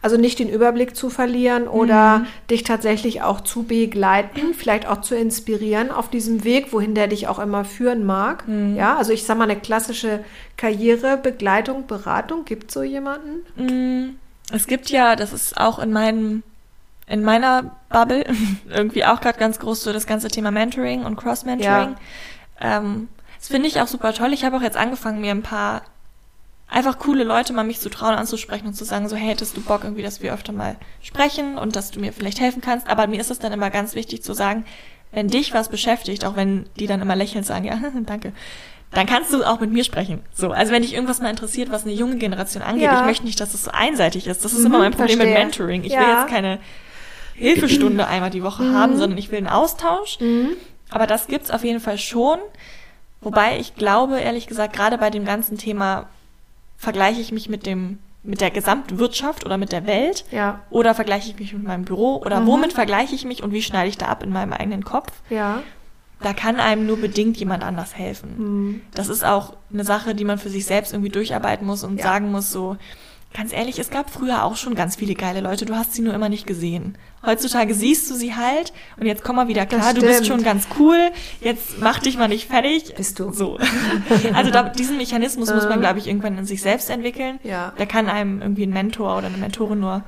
[0.01, 2.28] Also nicht den Überblick zu verlieren oder Mhm.
[2.49, 7.28] dich tatsächlich auch zu begleiten, vielleicht auch zu inspirieren auf diesem Weg, wohin der dich
[7.28, 8.47] auch immer führen mag.
[8.47, 8.76] Mhm.
[8.78, 10.23] Ja, also ich sag mal eine klassische
[10.55, 12.45] Karriere, Begleitung, Beratung.
[12.45, 13.43] Gibt so jemanden?
[13.57, 14.15] Mm,
[14.51, 16.43] Es gibt ja, das ist auch in meinem,
[17.07, 18.23] in meiner Bubble
[18.69, 21.95] irgendwie auch gerade ganz groß so das ganze Thema Mentoring und Cross-Mentoring.
[22.61, 23.09] Ähm,
[23.45, 24.33] das finde ich auch super toll.
[24.33, 25.83] Ich habe auch jetzt angefangen, mir ein paar
[26.67, 29.61] einfach coole Leute mal mich zu trauen anzusprechen und zu sagen, so hey, hättest du
[29.61, 32.87] Bock irgendwie, dass wir öfter mal sprechen und dass du mir vielleicht helfen kannst.
[32.87, 34.65] Aber mir ist es dann immer ganz wichtig zu sagen,
[35.11, 38.33] wenn dich was beschäftigt, auch wenn die dann immer lächelnd sagen, ja, danke,
[38.89, 40.23] dann kannst du auch mit mir sprechen.
[40.33, 42.99] So, also wenn dich irgendwas mal interessiert, was eine junge Generation angeht, Ja.
[42.99, 44.43] ich möchte nicht, dass es so einseitig ist.
[44.43, 45.43] Das ist Mhm, immer mein Problem mit verstehe.
[45.45, 45.83] Mentoring.
[45.83, 45.99] Ich Ja.
[45.99, 46.59] will jetzt keine
[47.35, 50.17] Hilfestunde einmal die Woche haben, sondern ich will einen Austausch.
[50.89, 52.39] Aber das gibt's auf jeden Fall schon.
[53.26, 56.05] Wobei ich glaube, ehrlich gesagt, gerade bei dem ganzen Thema
[56.78, 60.26] vergleiche ich mich mit dem, mit der Gesamtwirtschaft oder mit der Welt.
[60.32, 60.61] Ja.
[60.69, 62.17] Oder vergleiche ich mich mit meinem Büro?
[62.17, 65.11] Oder womit vergleiche ich mich und wie schneide ich da ab in meinem eigenen Kopf?
[65.30, 65.61] Ja.
[66.21, 68.82] Da kann einem nur bedingt jemand anders helfen.
[68.93, 72.03] Das ist auch eine Sache, die man für sich selbst irgendwie durcharbeiten muss und Ja.
[72.03, 72.78] sagen muss, so,
[73.36, 76.13] ganz ehrlich, es gab früher auch schon ganz viele geile Leute, du hast sie nur
[76.13, 76.97] immer nicht gesehen.
[77.25, 80.67] Heutzutage siehst du sie halt und jetzt komm mal wieder klar, du bist schon ganz
[80.79, 81.11] cool,
[81.41, 82.93] jetzt mach dich mal nicht fertig.
[82.95, 83.31] Bist du.
[83.31, 83.57] So.
[84.33, 87.39] Also da, diesen Mechanismus muss man, glaube ich, irgendwann in sich selbst entwickeln.
[87.43, 87.73] Ja.
[87.77, 90.03] Da kann einem irgendwie ein Mentor oder eine Mentorin nur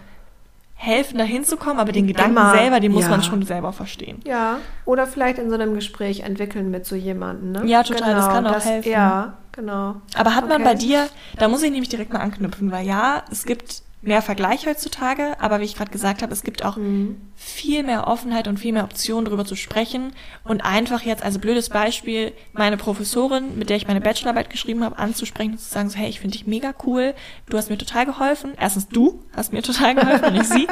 [0.79, 2.51] helfen, da hinzukommen, aber den Gedanken Immer.
[2.51, 3.09] selber, den muss Ja.
[3.09, 4.19] man schon selber verstehen.
[4.25, 7.51] Ja, oder vielleicht in so einem Gespräch entwickeln mit so jemandem.
[7.51, 7.61] Ne?
[7.65, 8.89] Ja, total, das kann auch helfen.
[8.91, 9.95] Ja, genau.
[10.15, 10.63] Aber hat man Okay.
[10.63, 11.07] bei dir,
[11.37, 15.59] da muss ich nämlich direkt mal anknüpfen, weil ja, es gibt mehr Vergleich heutzutage, aber
[15.59, 17.19] wie ich gerade gesagt habe, es gibt auch Mhm.
[17.35, 21.69] viel mehr Offenheit und viel mehr Optionen, darüber zu sprechen und einfach jetzt, also blödes
[21.69, 25.97] Beispiel, meine Professorin, mit der ich meine Bachelorarbeit geschrieben habe, anzusprechen und zu sagen, so,
[25.97, 27.15] hey, ich finde dich mega cool,
[27.49, 28.51] du hast mir total geholfen.
[28.59, 30.67] Erstens, du hast mir total geholfen und nicht sie.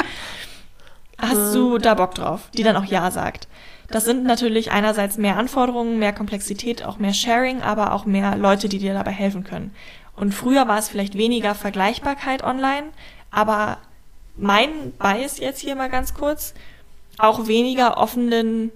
[1.17, 2.49] Hast du da Bock drauf?
[2.55, 3.47] Die dann auch Ja sagt.
[3.89, 8.67] Das sind natürlich einerseits mehr Anforderungen, mehr Komplexität, auch mehr Sharing, aber auch mehr Leute,
[8.67, 9.71] die dir dabei helfen können.
[10.15, 12.87] Und früher war es vielleicht weniger Vergleichbarkeit online,
[13.31, 13.77] aber
[14.37, 16.53] mein Bias jetzt hier mal ganz kurz,
[17.17, 18.71] auch weniger offenen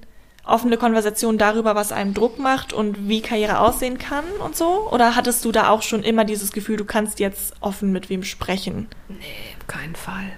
[0.46, 4.90] offene Konversation darüber, was einem Druck macht und wie Karriere aussehen kann und so?
[4.92, 8.24] Oder hattest du da auch schon immer dieses Gefühl, du kannst jetzt offen mit wem
[8.24, 8.88] sprechen?
[9.08, 9.18] Nee,
[9.60, 10.32] auf keinen Fall.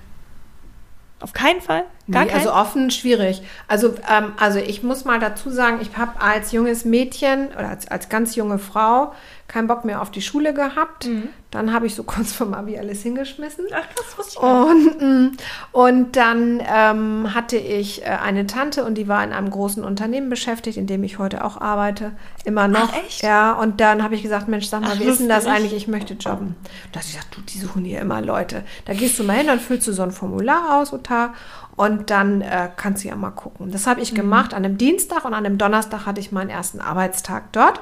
[1.21, 1.83] Auf keinen Fall?
[2.09, 3.43] Gar nee, also offen schwierig.
[3.67, 7.87] Also, ähm, also ich muss mal dazu sagen, ich habe als junges Mädchen oder als,
[7.87, 9.13] als ganz junge Frau
[9.51, 11.07] keinen Bock mehr auf die Schule gehabt.
[11.07, 11.29] Mhm.
[11.51, 13.65] Dann habe ich so kurz vom Abi alles hingeschmissen.
[13.73, 15.37] Ach, das wusste ich und, mm,
[15.71, 20.29] und dann ähm, hatte ich äh, eine Tante und die war in einem großen Unternehmen
[20.29, 22.13] beschäftigt, in dem ich heute auch arbeite.
[22.45, 22.91] Immer noch.
[22.91, 23.21] Ach, echt?
[23.21, 25.73] Ja, und dann habe ich gesagt, Mensch, sag mal, Ach, wie ist denn das eigentlich?
[25.73, 26.55] Ich möchte jobben.
[26.91, 28.63] Da habe ich gesagt, du, die suchen hier immer Leute.
[28.85, 31.33] Da gehst du mal hin, dann füllst du so ein Formular aus, Uta,
[31.75, 33.71] und dann äh, kannst du ja mal gucken.
[33.71, 34.17] Das habe ich mhm.
[34.17, 37.79] gemacht an einem Dienstag und an einem Donnerstag hatte ich meinen ersten Arbeitstag dort.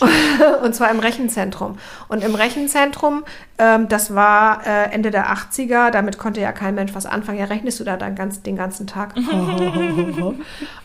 [0.62, 1.76] und zwar im Rechenzentrum.
[2.08, 3.01] Und im Rechenzentrum,
[3.58, 7.38] ähm, das war äh, Ende der 80er, damit konnte ja kein Mensch was anfangen.
[7.38, 9.14] Ja, rechnest du da dann ganz, den ganzen Tag?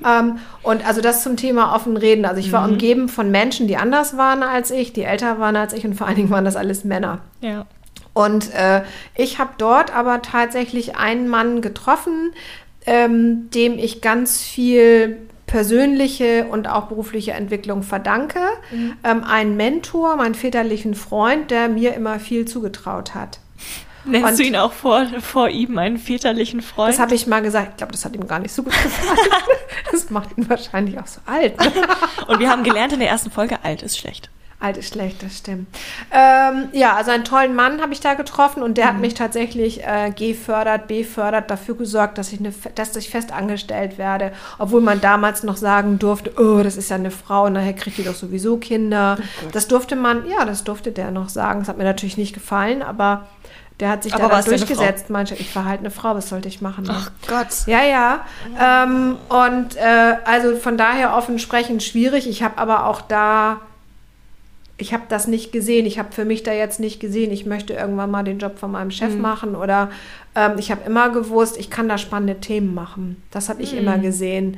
[0.06, 2.26] ähm, und also das zum Thema offen reden.
[2.26, 2.74] Also ich war mhm.
[2.74, 6.08] umgeben von Menschen, die anders waren als ich, die älter waren als ich und vor
[6.08, 7.20] allen Dingen waren das alles Männer.
[7.42, 7.66] Ja.
[8.14, 8.82] Und äh,
[9.16, 12.34] ich habe dort aber tatsächlich einen Mann getroffen,
[12.88, 15.18] ähm, dem ich ganz viel
[15.48, 18.40] persönliche und auch berufliche Entwicklung verdanke.
[18.72, 18.94] Mhm.
[19.04, 23.40] Ähm, einen Mentor, meinen väterlichen Freund, der mir immer viel zugetraut hat.
[24.06, 26.94] Nennst und du ihn auch vor, vor ihm einen väterlichen Freund?
[26.94, 27.72] Das habe ich mal gesagt.
[27.72, 29.18] Ich glaube, das hat ihm gar nicht so gut gefallen.
[29.92, 31.56] das macht ihn wahrscheinlich auch so alt.
[32.28, 34.30] und wir haben gelernt in der ersten Folge, alt ist schlecht.
[34.60, 35.68] Alt ist schlecht, das stimmt.
[36.12, 38.90] Ähm, ja, also einen tollen Mann habe ich da getroffen und der mhm.
[38.90, 44.00] hat mich tatsächlich äh, gefördert, befördert, dafür gesorgt, dass ich, eine, dass ich fest angestellt
[44.00, 44.32] werde.
[44.58, 48.04] Obwohl man damals noch sagen durfte, oh, das ist ja eine Frau, nachher kriegt die
[48.04, 49.20] doch sowieso Kinder.
[49.20, 51.60] Oh das durfte man, ja, das durfte der noch sagen.
[51.60, 53.28] Das hat mir natürlich nicht gefallen, aber
[53.80, 56.62] der hat sich aber da durchgesetzt, meinte, ich war halt eine Frau, was sollte ich
[56.62, 56.86] machen?
[56.86, 56.96] Ne?
[56.96, 57.68] Ach Gott.
[57.68, 58.26] Ja, ja.
[58.60, 62.28] Ähm, und äh, also von daher offen sprechen schwierig.
[62.28, 63.62] Ich habe aber auch da
[64.78, 65.86] ich habe das nicht gesehen.
[65.86, 68.72] Ich habe für mich da jetzt nicht gesehen, ich möchte irgendwann mal den Job von
[68.72, 69.22] meinem Chef mhm.
[69.22, 69.90] machen oder
[70.36, 73.22] ähm, ich habe immer gewusst, ich kann da spannende Themen machen.
[73.32, 73.80] Das habe ich mhm.
[73.80, 74.58] immer gesehen.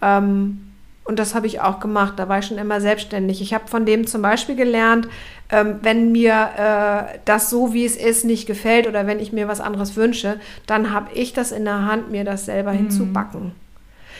[0.00, 0.60] Ähm,
[1.04, 2.14] und das habe ich auch gemacht.
[2.16, 3.40] Da war ich schon immer selbstständig.
[3.40, 5.08] Ich habe von dem zum Beispiel gelernt,
[5.50, 9.48] ähm, wenn mir äh, das so, wie es ist, nicht gefällt oder wenn ich mir
[9.48, 12.78] was anderes wünsche, dann habe ich das in der Hand, mir das selber mhm.
[12.78, 13.52] hinzubacken.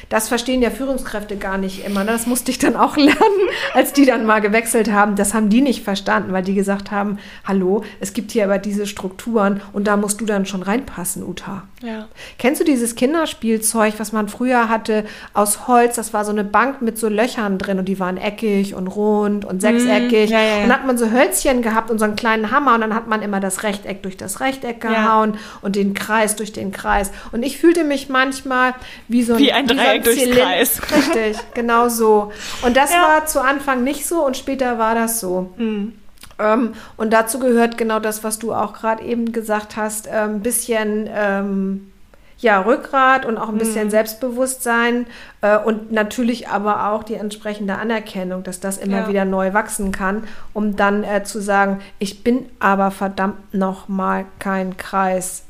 [0.08, 2.04] Das verstehen ja Führungskräfte gar nicht immer.
[2.04, 2.12] Ne?
[2.12, 5.16] Das musste ich dann auch lernen, als die dann mal gewechselt haben.
[5.16, 8.86] Das haben die nicht verstanden, weil die gesagt haben, hallo, es gibt hier aber diese
[8.86, 11.64] Strukturen und da musst du dann schon reinpassen, Uta.
[11.82, 12.08] Ja.
[12.38, 15.94] Kennst du dieses Kinderspielzeug, was man früher hatte aus Holz?
[15.94, 19.44] Das war so eine Bank mit so Löchern drin und die waren eckig und rund
[19.44, 20.30] und sechseckig.
[20.30, 20.62] Mm, ja, ja, ja.
[20.62, 23.06] Und dann hat man so Hölzchen gehabt und so einen kleinen Hammer und dann hat
[23.06, 27.12] man immer das Rechteck durch das Rechteck gehauen und den Kreis durch den Kreis.
[27.30, 28.74] Und ich fühlte mich manchmal
[29.06, 30.80] wie so ein, wie ein Dreieck durchs Kreis.
[30.96, 32.32] Richtig, genau so.
[32.62, 35.52] Und das war zu Anfang nicht so und später war das so.
[35.56, 35.92] Mm.
[36.38, 40.40] Ähm, und dazu gehört genau das, was du auch gerade eben gesagt hast, ein ähm,
[40.40, 41.92] bisschen ähm,
[42.40, 43.90] ja, Rückgrat und auch ein bisschen mhm.
[43.90, 45.06] Selbstbewusstsein
[45.40, 49.08] äh, und natürlich aber auch die entsprechende Anerkennung, dass das immer ja.
[49.08, 54.24] wieder neu wachsen kann, um dann äh, zu sagen, ich bin aber verdammt noch mal
[54.38, 55.44] kein Kreis.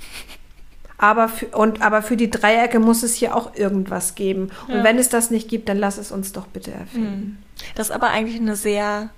[0.99, 4.51] Aber für, und, aber für die Dreiecke muss es hier auch irgendwas geben.
[4.67, 4.85] Und ja.
[4.85, 7.39] wenn es das nicht gibt, dann lass es uns doch bitte erfinden.
[7.39, 7.65] Mhm.
[7.77, 9.11] Das ist aber eigentlich eine sehr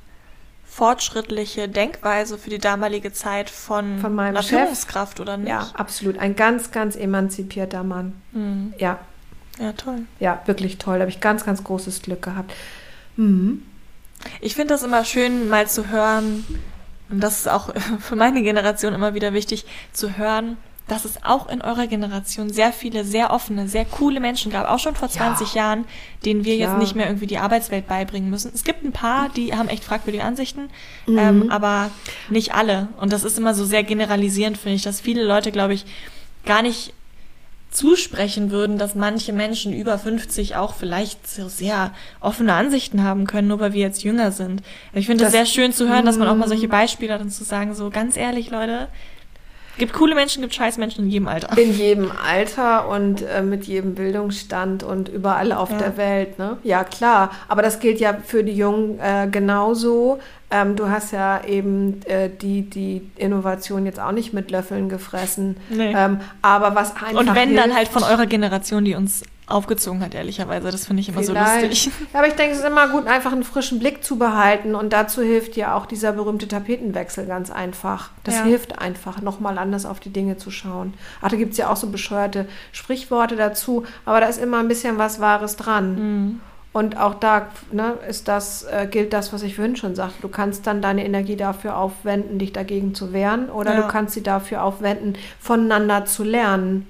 [0.67, 4.61] fortschrittliche Denkweise für die damalige Zeit von, von meinem einer Chef.
[4.61, 5.49] Führungskraft, oder nicht?
[5.49, 6.19] Ja, absolut.
[6.19, 8.13] Ein ganz, ganz emanzipierter Mann.
[8.33, 8.75] Mhm.
[8.79, 8.99] Ja.
[9.59, 10.03] Ja, toll.
[10.21, 10.99] Ja, wirklich toll.
[10.99, 12.53] Da habe ich ganz, ganz großes Glück gehabt.
[13.17, 13.63] Mhm.
[14.41, 16.45] Ich finde das immer schön, mal zu hören,
[17.11, 20.57] und das ist auch für meine Generation immer wieder wichtig, zu hören,
[20.91, 24.81] dass es auch in eurer Generation sehr viele, sehr offene, sehr coole Menschen gab, auch
[24.81, 25.63] schon vor 20 ja.
[25.63, 25.85] Jahren,
[26.25, 26.69] denen wir ja.
[26.69, 28.51] jetzt nicht mehr irgendwie die Arbeitswelt beibringen müssen.
[28.53, 30.69] Es gibt ein paar, die haben echt fragwürdige Ansichten,
[31.07, 31.19] mhm.
[31.19, 31.91] ähm, aber
[32.29, 32.89] nicht alle.
[33.01, 35.85] Und das ist immer so sehr generalisierend, finde ich, dass viele Leute, glaube ich,
[36.45, 36.93] gar nicht
[37.71, 43.47] zusprechen würden, dass manche Menschen über 50 auch vielleicht so sehr offene Ansichten haben können,
[43.47, 44.63] nur weil wir jetzt jünger sind.
[44.93, 46.73] Ich finde es sehr schön zu hören, dass man auch mal solche mhm.
[46.73, 48.89] Beispiele hat und zu sagen, so ganz ehrlich, Leute,
[49.81, 51.57] Gibt coole Menschen, gibt scheiß Menschen in jedem Alter.
[51.57, 55.79] In jedem Alter und äh, mit jedem Bildungsstand und überall auf ja.
[55.79, 56.39] der Welt.
[56.39, 56.59] Ne?
[56.65, 57.31] Ja, klar.
[57.49, 60.21] Aber das gilt ja für die Jungen äh, genauso.
[60.51, 65.57] Ähm, du hast ja eben äh, die, die Innovation jetzt auch nicht mit Löffeln gefressen.
[65.71, 65.95] Nee.
[65.97, 67.19] Ähm, aber was einfach.
[67.19, 70.71] Und wenn hilft, dann halt von eurer Generation, die uns aufgezogen hat, ehrlicherweise.
[70.71, 71.61] Das finde ich immer Vielleicht.
[71.61, 71.93] so lustig.
[72.13, 74.75] Ja, aber ich denke, es ist immer gut, einfach einen frischen Blick zu behalten.
[74.75, 78.11] Und dazu hilft ja auch dieser berühmte Tapetenwechsel ganz einfach.
[78.25, 78.45] Das ja.
[78.45, 80.95] hilft einfach, nochmal anders auf die Dinge zu schauen.
[81.21, 84.69] Ach, da gibt es ja auch so bescheuerte Sprichworte dazu, aber da ist immer ein
[84.69, 85.95] bisschen was Wahres dran.
[85.95, 86.41] Mhm.
[86.73, 90.23] Und auch da ne, ist das, äh, gilt das, was ich vorhin schon sagte.
[90.23, 93.83] Du kannst dann deine Energie dafür aufwenden, dich dagegen zu wehren, oder Ja.
[93.83, 96.87] du kannst sie dafür aufwenden, voneinander zu lernen.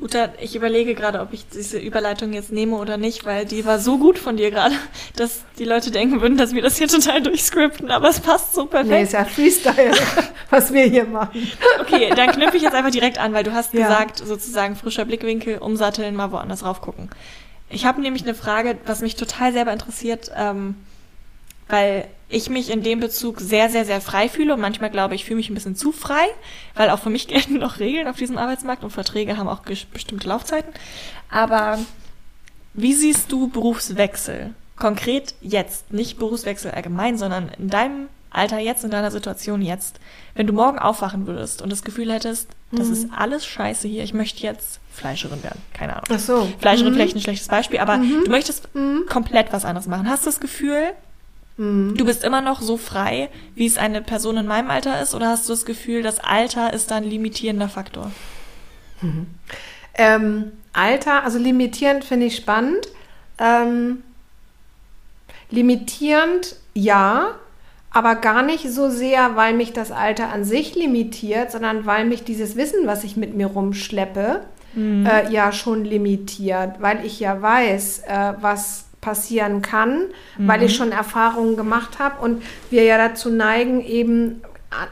[0.00, 3.78] Uta, ich überlege gerade, ob ich diese Überleitung jetzt nehme oder nicht, weil die war
[3.78, 4.74] so gut von dir gerade,
[5.16, 8.62] dass die Leute denken würden, dass wir das hier total durchscripten, aber es passt so
[8.64, 9.02] Nee, perfekt.
[9.04, 9.92] ist ja Freestyle,
[10.50, 11.50] was wir hier machen.
[11.80, 13.82] Okay, dann knüpfe ich jetzt einfach direkt an, weil du hast Ja.
[13.88, 17.10] gesagt, sozusagen frischer Blickwinkel, umsatteln, mal woanders raufgucken.
[17.70, 20.74] Ich habe nämlich eine Frage, was mich total selber interessiert, ähm,
[21.68, 25.24] weil ich mich in dem Bezug sehr, sehr, sehr frei fühle und manchmal glaube ich,
[25.24, 26.26] fühle mich ein bisschen zu frei,
[26.74, 30.28] weil auch für mich gelten noch Regeln auf diesem Arbeitsmarkt und Verträge haben auch bestimmte
[30.28, 30.72] Laufzeiten.
[31.30, 31.78] Aber
[32.74, 34.54] wie siehst du Berufswechsel?
[34.76, 39.98] Konkret jetzt, nicht Berufswechsel allgemein, sondern in deinem Alter jetzt, in deiner Situation jetzt.
[40.34, 44.12] Wenn du morgen aufwachen würdest und das Gefühl hättest, das ist alles scheiße hier, ich
[44.12, 45.60] möchte jetzt Fleischerin werden.
[45.72, 46.04] Keine Ahnung.
[46.12, 46.46] Ach so.
[46.60, 48.68] Fleischerin vielleicht ein schlechtes Beispiel, aber du möchtest
[49.08, 50.08] komplett was anderes machen.
[50.08, 50.92] Hast du das Gefühl,
[51.58, 55.28] du bist immer noch so frei, wie es eine Person in meinem Alter ist, oder
[55.28, 58.12] hast du das Gefühl, das Alter ist da ein limitierender Faktor?
[59.94, 62.86] Ähm, Alter, also limitierend finde ich spannend.
[63.38, 64.04] Ähm,
[65.50, 67.34] limitierend, ja,
[67.90, 72.22] aber gar nicht so sehr, weil mich das Alter an sich limitiert, sondern weil mich
[72.22, 74.42] dieses Wissen, was ich mit mir rumschleppe,
[74.76, 80.02] äh, ja schon limitiert, weil ich ja weiß, äh, was passieren kann,
[80.38, 84.42] weil ich schon Erfahrungen gemacht habe und wir ja dazu neigen, eben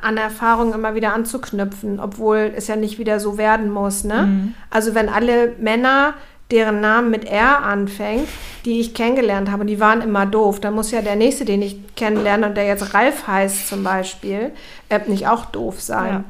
[0.03, 4.05] an- Erfahrungen immer wieder anzuknüpfen, obwohl es ja nicht wieder so werden muss.
[4.05, 4.55] Ne?
[4.71, 6.15] Also wenn alle Männer,
[6.53, 8.29] deren Namen mit R anfängt,
[8.65, 11.77] die ich kennengelernt habe, die waren immer doof, dann muss ja der nächste, den ich
[11.97, 14.53] kennenlerne und der jetzt Ralf heißt zum Beispiel,
[14.89, 16.25] äh, nicht auch doof sein.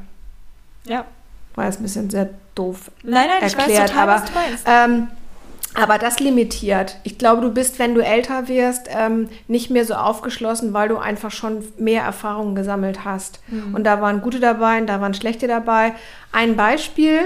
[0.85, 1.05] Ja.
[1.55, 4.31] War jetzt ein bisschen sehr doof Nein, nein, ich erklärt, weiß total, aber, was du
[4.33, 4.63] meinst.
[4.67, 5.07] ähm,
[5.73, 6.97] aber das limitiert.
[7.03, 10.97] Ich glaube, du bist, wenn du älter wirst, ähm, nicht mehr so aufgeschlossen, weil du
[10.97, 13.41] einfach schon mehr Erfahrungen gesammelt hast.
[13.47, 13.75] Mhm.
[13.75, 15.93] Und da waren gute dabei und da waren schlechte dabei.
[16.31, 17.19] Ein Beispiel.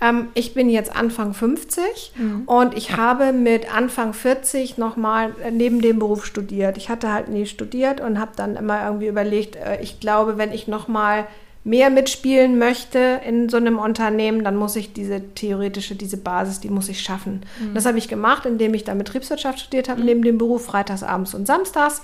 [0.00, 2.42] Ähm, ich bin jetzt Anfang 50 Mhm.
[2.46, 6.76] und ich habe mit Anfang 40 nochmal neben dem Beruf studiert.
[6.76, 10.52] Ich hatte halt nie studiert und habe dann immer irgendwie überlegt, äh, ich glaube, wenn
[10.52, 11.26] ich nochmal
[11.68, 16.70] mehr mitspielen möchte in so einem Unternehmen, dann muss ich diese theoretische, diese Basis, die
[16.70, 17.42] muss ich schaffen.
[17.74, 21.34] Das habe ich gemacht, indem ich dann Betriebswirtschaft studiert habe, neben dem Beruf, freitags, abends
[21.34, 22.02] und samstags.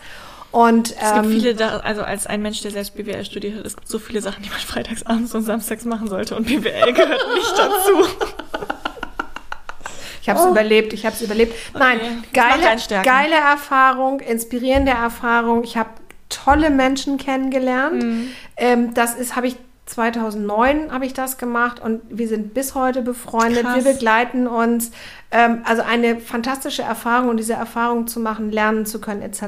[0.50, 3.66] Und Es gibt ähm, viele, da, also als ein Mensch, der selbst BWL studiert hat,
[3.66, 6.92] es gibt so viele Sachen, die man freitags, abends und samstags machen sollte und BWL
[6.92, 8.06] gehört nicht dazu.
[10.20, 11.54] Ich habe es überlebt, ich habe es überlebt.
[11.74, 15.64] Nein, macht geile, geile Erfahrung, inspirierende Erfahrung.
[15.64, 15.90] Ich habe
[16.28, 18.02] tolle Menschen kennengelernt.
[18.02, 18.28] Mhm.
[18.56, 19.56] Ähm, das ist, habe ich
[19.86, 23.64] 2009 habe ich das gemacht und wir sind bis heute befreundet.
[23.64, 23.84] Krass.
[23.84, 24.90] Wir begleiten uns.
[25.30, 29.42] Ähm, also eine fantastische Erfahrung und diese Erfahrung zu machen, lernen zu können etc.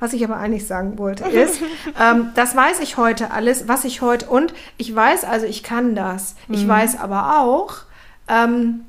[0.00, 1.60] Was ich aber eigentlich sagen wollte ist,
[2.00, 5.94] ähm, das weiß ich heute alles, was ich heute und ich weiß also, ich kann
[5.94, 6.34] das.
[6.48, 6.68] Ich Mhm.
[6.68, 7.74] weiß aber auch,
[8.26, 8.84] ähm,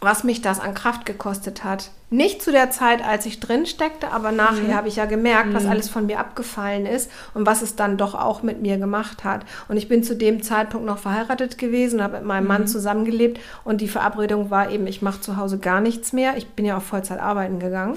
[0.00, 1.90] was mich das an Kraft gekostet hat.
[2.08, 4.74] Nicht zu der Zeit, als ich drin steckte, aber nachher Mhm.
[4.74, 8.14] habe ich ja gemerkt, was alles von mir abgefallen ist und was es dann doch
[8.14, 9.44] auch mit mir gemacht hat.
[9.68, 12.48] Und ich bin zu dem Zeitpunkt noch verheiratet gewesen, habe mit meinem Mhm.
[12.48, 16.36] Mann zusammengelebt und die Verabredung war eben, ich mache zu Hause gar nichts mehr.
[16.36, 17.96] Ich bin ja auf Vollzeit arbeiten gegangen.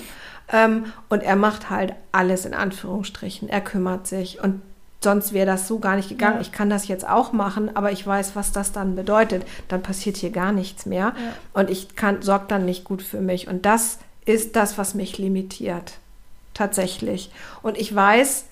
[0.51, 3.47] Ähm, und er macht halt alles in Anführungsstrichen.
[3.49, 4.61] Er kümmert sich und
[5.03, 6.35] sonst wäre das so gar nicht gegangen.
[6.35, 6.41] Ja.
[6.41, 9.45] Ich kann das jetzt auch machen, aber ich weiß, was das dann bedeutet.
[9.67, 11.13] Dann passiert hier gar nichts mehr
[11.53, 15.17] und ich kann sorgt dann nicht gut für mich und das ist das, was mich
[15.17, 15.93] limitiert.
[16.53, 17.31] Tatsächlich.
[17.61, 18.45] Und ich weiß,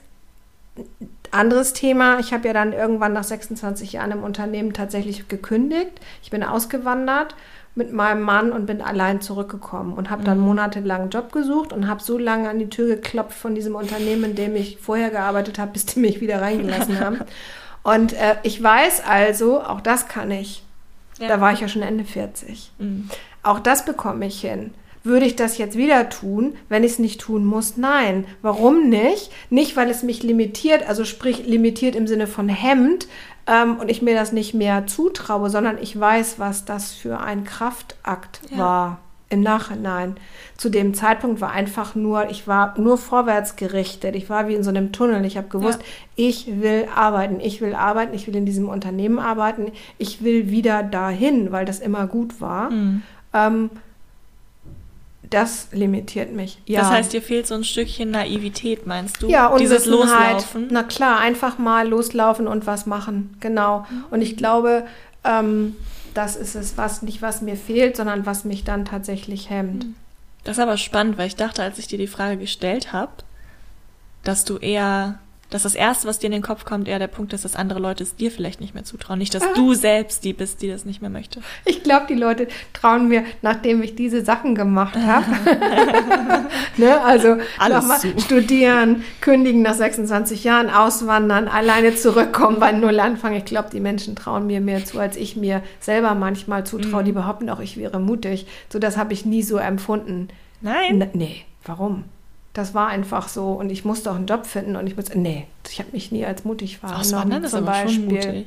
[1.31, 5.91] anderes Thema, ich habe ja dann irgendwann nach 26 Jahren im Unternehmen tatsächlich gekündigt.
[6.23, 7.35] Ich bin ausgewandert
[7.73, 11.87] mit meinem Mann und bin allein zurückgekommen und habe dann monatelang einen Job gesucht und
[11.87, 15.57] habe so lange an die Tür geklopft von diesem Unternehmen, in dem ich vorher gearbeitet
[15.57, 17.19] habe, bis die mich wieder reingelassen haben.
[17.83, 20.63] Und äh, ich weiß also, auch das kann ich.
[21.19, 21.27] Ja.
[21.27, 22.71] Da war ich ja schon Ende 40.
[22.77, 23.09] Mhm.
[23.43, 24.71] Auch das bekomme ich hin.
[25.03, 27.75] Würde ich das jetzt wieder tun, wenn ich es nicht tun muss?
[27.75, 28.25] Nein.
[28.43, 29.31] Warum nicht?
[29.49, 33.07] Nicht, weil es mich limitiert, also sprich limitiert im Sinne von hemmt
[33.47, 37.43] ähm, und ich mir das nicht mehr zutraue, sondern ich weiß, was das für ein
[37.43, 38.57] Kraftakt Ja.
[38.57, 38.97] war
[39.29, 40.17] im Nachhinein.
[40.57, 44.13] Zu dem Zeitpunkt war einfach nur, ich war nur vorwärts gerichtet.
[44.15, 45.23] Ich war wie in so einem Tunnel.
[45.23, 45.79] Ich habe gewusst,
[46.15, 50.83] ich will arbeiten, ich will arbeiten, ich will in diesem Unternehmen arbeiten, ich will wieder
[50.83, 52.71] dahin, weil das immer gut war.
[52.71, 53.03] Mhm.
[53.33, 53.69] Ähm,
[55.31, 56.59] das limitiert mich.
[56.65, 56.81] Ja.
[56.81, 59.29] Das heißt, dir fehlt so ein Stückchen Naivität, meinst du?
[59.29, 60.33] ja, Dieses Unwissenheit.
[60.33, 60.67] Loslaufen.
[60.69, 63.35] Na klar, einfach mal loslaufen und was machen.
[63.39, 63.85] Genau.
[64.11, 64.85] Und ich glaube,
[65.23, 65.75] ähm,
[66.13, 69.85] das ist es, was nicht was mir fehlt, sondern was mich dann tatsächlich hemmt.
[70.43, 73.11] Das ist aber spannend, weil ich dachte, als ich dir die Frage gestellt habe,
[74.23, 75.19] dass du eher
[75.51, 77.79] dass das Erste, was dir in den Kopf kommt, eher der Punkt ist, dass andere
[77.79, 79.19] Leute es dir vielleicht nicht mehr zutrauen.
[79.19, 81.41] Nicht, dass du selbst die bist, die das nicht mehr möchte.
[81.65, 85.25] Ich glaube, die Leute trauen mir, nachdem ich diese Sachen gemacht habe.
[86.77, 87.01] ne?
[87.01, 93.35] Also nochmal studieren, kündigen nach 26 Jahren, auswandern, alleine zurückkommen, bei Null anfangen.
[93.35, 97.01] Ich glaube, die Menschen trauen mir mehr zu, als ich mir selber manchmal zutraue.
[97.01, 97.05] Mhm.
[97.05, 98.47] Die behaupten auch, ich wäre mutig.
[98.71, 100.29] So, das habe ich nie so empfunden.
[100.61, 101.01] Nein?
[101.01, 102.05] N nee, warum?
[102.53, 105.47] Das war einfach so und ich musste auch einen Job finden und ich musste, nee,
[105.69, 107.41] ich habe mich nie als mutig wahrgenommen.
[107.41, 108.45] Das zum aber Beispiel.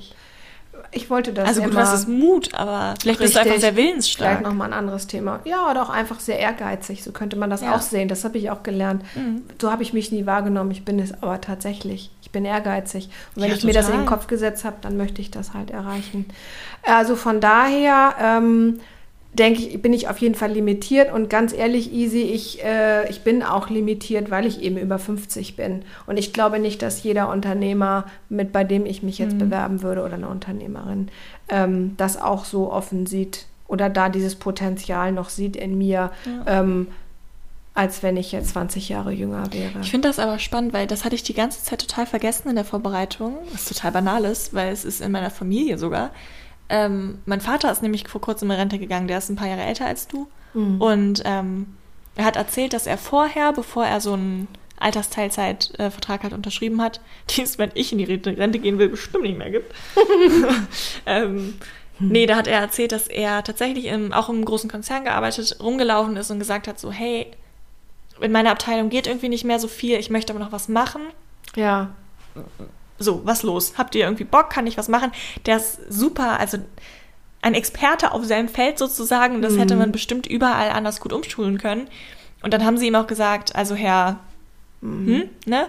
[0.93, 1.81] Ich wollte das Also gut, immer.
[1.81, 4.31] das ist Mut, aber vielleicht richtig, bist du einfach sehr willensstark.
[4.31, 5.41] Vielleicht nochmal ein anderes Thema.
[5.45, 7.75] Ja, oder auch einfach sehr ehrgeizig, so könnte man das ja.
[7.75, 8.09] auch sehen.
[8.09, 9.03] Das habe ich auch gelernt.
[9.15, 9.43] Mhm.
[9.61, 10.71] So habe ich mich nie wahrgenommen.
[10.71, 12.11] Ich bin es aber tatsächlich.
[12.23, 13.09] Ich bin ehrgeizig.
[13.35, 13.75] Und wenn ja, ich total.
[13.75, 16.27] mir das in den Kopf gesetzt habe, dann möchte ich das halt erreichen.
[16.83, 18.15] Also von daher...
[18.21, 18.81] Ähm,
[19.35, 23.23] denke ich, bin ich auf jeden Fall limitiert und ganz ehrlich, Easy, ich, äh, ich
[23.23, 25.83] bin auch limitiert, weil ich eben über 50 bin.
[26.07, 29.41] Und ich glaube nicht, dass jeder Unternehmer, mit bei dem ich mich jetzt mhm.
[29.41, 31.09] bewerben würde oder eine Unternehmerin,
[31.49, 36.13] ähm, das auch so offen sieht oder da dieses Potenzial noch sieht in mir.
[36.25, 36.61] Ja.
[36.61, 36.89] Ähm,
[37.77, 39.81] als wenn ich jetzt 20 Jahre jünger wäre.
[39.83, 42.55] Ich finde das aber spannend, weil das hatte ich die ganze Zeit total vergessen in
[42.55, 46.13] der Vorbereitung, was total banal ist, weil es ist in meiner Familie sogar.
[46.69, 49.63] Ähm, mein Vater ist nämlich vor kurzem in Rente gegangen, der ist ein paar Jahre
[49.63, 50.29] älter als du.
[50.55, 50.81] Mhm.
[50.81, 51.77] Und ähm,
[52.17, 54.49] er hat erzählt, dass er vorher, bevor er so einen
[54.79, 57.01] Altersteilzeitvertrag halt unterschrieben hat,
[57.31, 59.75] die es, wenn ich in die Rente gehen will, bestimmt nicht mehr gibt.
[61.07, 61.55] ähm,
[61.99, 62.09] hm.
[62.09, 66.17] Nee, da hat er erzählt, dass er tatsächlich im, auch im großen Konzern gearbeitet, rumgelaufen
[66.17, 67.29] ist und gesagt hat, so, hey,
[68.21, 71.03] in meiner Abteilung geht irgendwie nicht mehr so viel, ich möchte aber noch was machen.
[71.55, 71.91] Ja
[72.99, 73.75] so, was los?
[73.77, 74.51] Habt ihr irgendwie Bock?
[74.51, 75.13] Kann ich was machen?
[75.47, 76.59] Der ist super, also
[77.43, 79.43] ein Experte auf seinem Feld sozusagen.
[79.43, 79.59] Das mhm.
[79.59, 81.89] hätte man bestimmt überall anders gut umschulen können.
[82.43, 84.21] Und dann haben sie ihm auch gesagt, also Herr,
[84.81, 85.07] mhm.
[85.07, 85.69] hm, ne?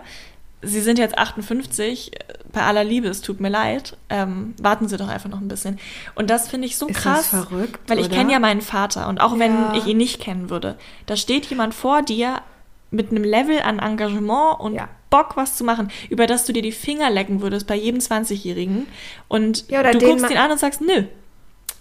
[0.61, 2.11] Sie sind jetzt 58,
[2.51, 5.77] bei aller Liebe, es tut mir leid, ähm, warten Sie doch einfach noch ein bisschen.
[6.15, 9.07] Und das finde ich so Ist krass, das verrückt, weil ich kenne ja meinen Vater
[9.07, 9.39] und auch ja.
[9.39, 12.41] wenn ich ihn nicht kennen würde, da steht jemand vor dir
[12.89, 14.87] mit einem Level an Engagement und ja.
[15.15, 18.85] Bock, was zu machen, über das du dir die Finger lecken würdest bei jedem 20-Jährigen.
[19.29, 21.03] Und ja, du guckst ihn an und sagst, nö.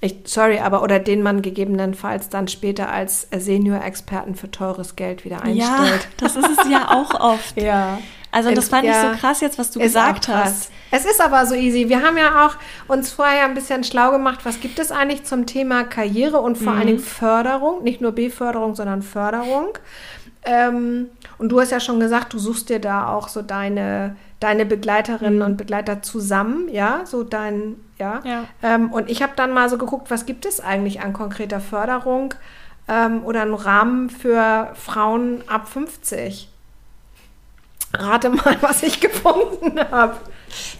[0.00, 5.42] Ich, sorry, aber oder den man gegebenenfalls dann später als Senior-Experten für teures Geld wieder
[5.42, 5.58] einstellt.
[5.58, 7.56] Ja, das ist es ja auch oft.
[7.60, 7.98] ja.
[8.30, 10.70] Also das fand ja, ich so krass jetzt, was du gesagt hast.
[10.90, 11.88] Es ist aber so easy.
[11.88, 12.56] Wir haben ja auch
[12.86, 16.72] uns vorher ein bisschen schlau gemacht, was gibt es eigentlich zum Thema Karriere und vor
[16.72, 16.78] mhm.
[16.78, 19.70] allen Dingen Förderung, nicht nur Beförderung, sondern Förderung.
[20.44, 21.08] Ähm,
[21.44, 25.40] und du hast ja schon gesagt, du suchst dir da auch so deine, deine Begleiterinnen
[25.40, 25.44] mhm.
[25.44, 28.22] und Begleiter zusammen, ja, so dein, ja.
[28.24, 28.44] ja.
[28.62, 32.32] Ähm, und ich habe dann mal so geguckt, was gibt es eigentlich an konkreter Förderung
[32.88, 36.48] ähm, oder einen Rahmen für Frauen ab 50?
[37.92, 40.16] Rate mal, was ich gefunden habe.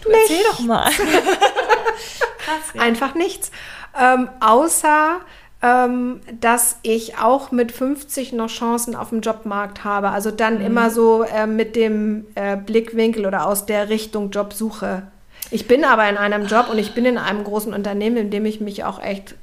[0.01, 0.31] Du nichts.
[0.31, 0.89] erzähl doch mal.
[2.39, 2.81] Krass, ja.
[2.81, 3.51] Einfach nichts.
[3.95, 5.19] Ähm, außer
[5.61, 10.09] ähm, dass ich auch mit 50 noch Chancen auf dem Jobmarkt habe.
[10.09, 10.65] Also dann mhm.
[10.65, 15.03] immer so äh, mit dem äh, Blickwinkel oder aus der Richtung Jobsuche.
[15.51, 18.45] Ich bin aber in einem Job und ich bin in einem großen Unternehmen, in dem
[18.45, 19.35] ich mich auch echt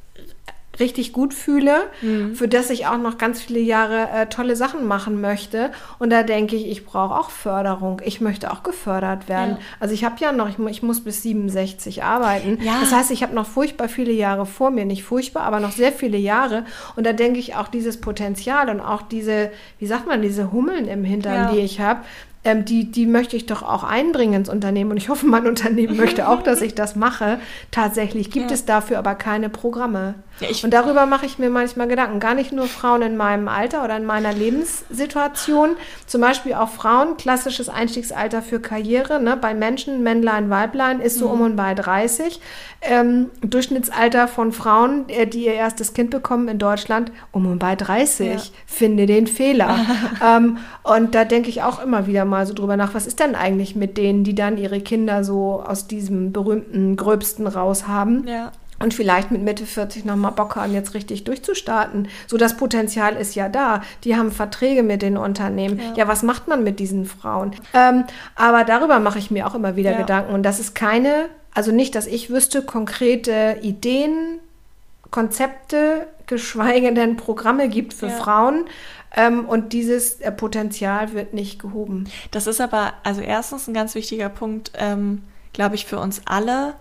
[0.81, 2.35] richtig gut fühle, mhm.
[2.35, 5.71] für das ich auch noch ganz viele Jahre äh, tolle Sachen machen möchte.
[5.99, 8.01] Und da denke ich, ich brauche auch Förderung.
[8.05, 9.57] Ich möchte auch gefördert werden.
[9.59, 9.65] Ja.
[9.81, 12.59] Also ich habe ja noch, ich, ich, muss bis 67 arbeiten.
[12.63, 12.81] Ja.
[12.81, 14.85] Das heißt, ich habe noch furchtbar viele Jahre vor mir.
[14.85, 16.65] Nicht furchtbar, aber noch sehr viele Jahre.
[16.97, 20.89] Und da denke ich auch dieses Potenzial und auch diese, wie sagt man, diese Hummeln
[20.89, 21.53] im Hintern, ja.
[21.53, 22.01] die ich habe,
[22.45, 24.91] ähm, die, die möchte ich doch auch einbringen ins Unternehmen.
[24.91, 27.39] Und ich hoffe, mein Unternehmen möchte auch, dass ich das mache.
[27.71, 28.55] Tatsächlich gibt ja.
[28.55, 30.15] es dafür aber keine Programme.
[30.41, 32.19] Ja, und darüber mache ich mir manchmal Gedanken.
[32.19, 35.77] Gar nicht nur Frauen in meinem Alter oder in meiner Lebenssituation,
[36.07, 39.23] zum Beispiel auch Frauen, klassisches Einstiegsalter für Karriere.
[39.23, 39.37] Ne?
[39.37, 41.35] Bei Menschen, Männlein, Weiblein, ist so mhm.
[41.35, 42.41] um und bei 30.
[42.81, 47.77] Ähm, Durchschnittsalter von Frauen, äh, die ihr erstes Kind bekommen in Deutschland, um und bei
[47.77, 48.27] 30.
[48.27, 48.41] Ja.
[48.67, 49.79] Finde den Fehler.
[50.27, 53.35] ähm, und da denke ich auch immer wieder mal so drüber nach, was ist denn
[53.35, 58.27] eigentlich mit denen, die dann ihre Kinder so aus diesem berühmten Gröbsten raus haben?
[58.27, 58.53] Ja
[58.83, 62.09] und vielleicht mit Mitte 40 nochmal Bock haben, jetzt richtig durchzustarten.
[62.27, 63.83] So das Potenzial ist ja da.
[64.03, 65.79] Die haben Verträge mit den Unternehmen.
[65.79, 67.53] Ja, ja was macht man mit diesen Frauen?
[67.75, 68.05] Ähm,
[68.35, 69.99] aber darüber mache ich mir auch immer wieder ja.
[69.99, 70.35] Gedanken.
[70.35, 74.41] Und das ist keine, also nicht, dass ich wüsste, konkrete Ideen,
[75.13, 78.13] Konzepte, geschweige denn Programme gibt für ja.
[78.13, 78.65] Frauen.
[79.15, 82.09] Ähm, und dieses äh, Potenzial wird nicht gehoben.
[82.31, 86.75] Das ist aber, also erstens ein ganz wichtiger Punkt, ähm, glaube ich, für uns alle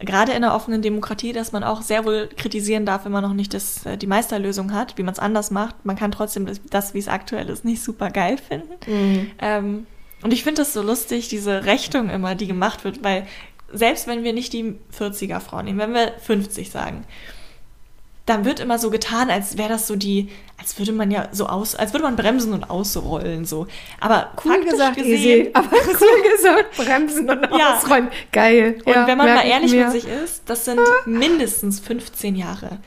[0.00, 3.34] gerade in einer offenen Demokratie, dass man auch sehr wohl kritisieren darf, wenn man noch
[3.34, 5.84] nicht das, äh, die Meisterlösung hat, wie man es anders macht.
[5.84, 8.72] Man kann trotzdem das, das wie es aktuell ist, nicht super geil finden.
[8.86, 9.30] Mhm.
[9.40, 9.86] Ähm,
[10.22, 13.26] und ich finde das so lustig, diese Rechnung immer, die gemacht wird, weil
[13.72, 17.04] selbst wenn wir nicht die 40er Frau nehmen, wenn wir 50 sagen,
[18.30, 20.28] dann wird immer so getan, als wäre das so die,
[20.58, 23.66] als würde man ja so aus, als würde man bremsen und ausrollen so.
[24.00, 25.50] Aber Cool gesagt, gesehen, easy.
[25.54, 27.74] Aber cool gesagt, bremsen und Ja.
[27.76, 28.08] ausräumen.
[28.32, 28.78] Geil.
[28.84, 32.78] Und Ja, wenn man mal ich ehrlich mit sich ist, das sind mindestens 15 Jahre.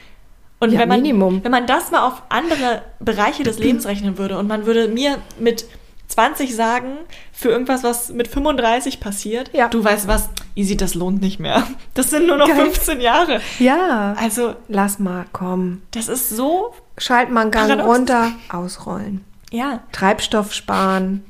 [0.60, 1.44] Und Ja, wenn man, Minimum.
[1.44, 5.18] wenn man das mal auf andere Bereiche des Lebens rechnen würde und man würde mir
[5.40, 5.66] mit
[6.14, 6.98] 20 sagen,
[7.32, 9.68] für irgendwas, was mit 35 passiert, Ja.
[9.68, 11.64] du weißt was, easy, das lohnt nicht mehr.
[11.94, 12.58] Das sind nur noch Geil.
[12.58, 13.42] 15 Jahre.
[13.60, 14.16] Ja.
[14.20, 15.82] Also, Lass mal, komm.
[15.92, 17.90] das ist so, Schalt mal einen Gang Paradox.
[17.98, 19.24] runter, ausrollen.
[19.52, 21.24] ja, Treibstoff sparen.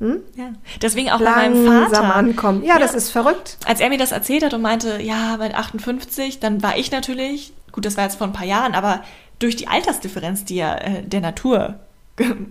[0.00, 0.20] Hm?
[0.34, 0.52] ja.
[0.80, 2.16] Deswegen auch bei meinem Langsam Vater.
[2.16, 2.64] ankommen.
[2.64, 3.58] Ja, das ist verrückt.
[3.66, 7.52] als er mir das erzählt hat und meinte, ja, mit 58, dann war ich natürlich,
[7.72, 9.02] gut, das war jetzt vor ein paar Jahren, aber
[9.40, 11.80] durch die Altersdifferenz, die ja äh, der Natur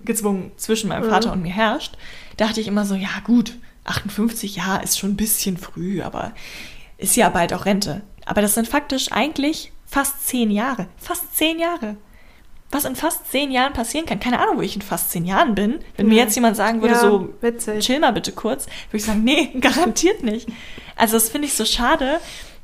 [0.05, 1.95] gezwungen zwischen meinem Vater und mir herrscht,
[2.37, 6.33] dachte ich immer so, ja gut, 58, ja, ist schon ein bisschen früh, aber
[6.97, 8.01] ist ja bald auch Rente.
[8.25, 10.87] Aber das sind faktisch eigentlich fast zehn Jahre.
[10.97, 11.97] Fast zehn Jahre.
[12.71, 14.19] Was in fast zehn Jahren passieren kann.
[14.19, 15.79] Keine Ahnung, wo ich in fast zehn Jahren bin.
[15.97, 16.23] Wenn mir Ja.
[16.25, 17.83] jetzt jemand sagen würde, Ja, so, witzig.
[17.83, 20.47] chill mal bitte kurz, würde ich sagen, nee, garantiert nicht.
[20.95, 22.19] Also das finde ich so schade,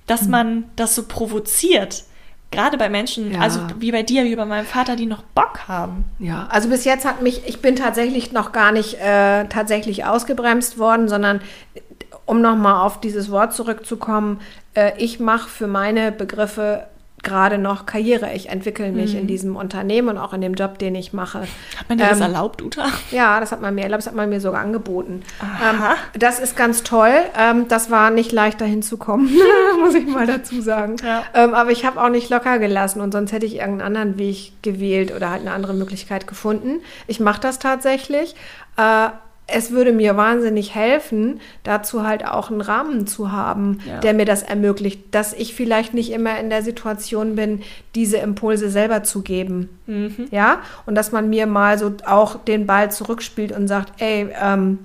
[0.06, 0.30] dass Hm.
[0.30, 2.04] man das so provoziert.
[2.52, 3.40] Gerade bei Menschen, Ja.
[3.42, 6.06] also wie bei dir, wie bei meinem Vater, die noch Bock haben.
[6.20, 10.78] Ja, also bis jetzt hat mich, ich bin tatsächlich noch gar nicht äh, tatsächlich ausgebremst
[10.78, 11.42] worden, sondern
[11.74, 11.82] äh,
[12.26, 14.40] um nochmal auf dieses Wort zurückzukommen,
[14.74, 16.88] äh, ich mache für meine Begriffe
[17.26, 18.32] gerade noch Karriere.
[18.34, 19.20] Ich entwickle mich Mhm.
[19.20, 21.40] in diesem Unternehmen und auch in dem Job, den ich mache.
[21.42, 22.86] Hat man dir das Ähm, erlaubt, Uta?
[23.12, 25.24] Ja, das hat man mir erlaubt, das hat man mir sogar angeboten.
[25.42, 25.82] Ähm,
[26.18, 27.12] das ist ganz toll.
[27.38, 29.30] Ähm, das war nicht leicht, dahin zu kommen,
[29.82, 30.96] muss ich mal dazu sagen.
[31.04, 31.24] Ja.
[31.34, 34.54] Ähm, aber ich habe auch nicht locker gelassen und sonst hätte ich irgendeinen anderen Weg
[34.62, 36.80] gewählt oder halt eine andere Möglichkeit gefunden.
[37.08, 38.36] Ich mache das tatsächlich.
[38.78, 39.08] Äh,
[39.48, 44.00] es würde mir wahnsinnig helfen, dazu halt auch einen Rahmen zu haben, Ja.
[44.00, 47.62] der mir das ermöglicht, dass ich vielleicht nicht immer in der Situation bin,
[47.94, 49.70] diese Impulse selber zu geben.
[49.86, 50.28] Mhm.
[50.32, 54.80] Ja, und dass man mir mal so auch den Ball zurückspielt und sagt, ey, ähm,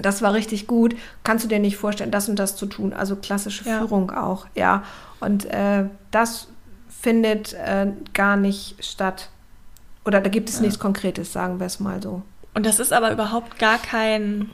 [0.00, 2.92] das war richtig gut, kannst du dir nicht vorstellen, das und das zu tun?
[2.92, 3.78] Also klassische Ja.
[3.78, 4.82] Führung auch, ja.
[5.20, 6.48] Und äh, das
[6.88, 9.28] findet äh, gar nicht statt.
[10.04, 12.22] Oder da gibt es nichts Konkretes, sagen wir es mal so.
[12.54, 14.50] Und das ist aber überhaupt gar kein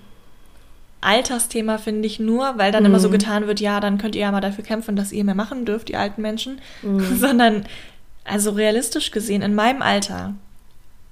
[1.00, 3.02] Altersthema, finde ich nur, weil dann immer Mhm.
[3.02, 5.64] so getan wird, ja, dann könnt ihr ja mal dafür kämpfen, dass ihr mehr machen
[5.64, 6.60] dürft, die alten Menschen.
[6.82, 7.00] Mhm.
[7.18, 7.64] Sondern,
[8.24, 10.34] also realistisch gesehen, in meinem Alter,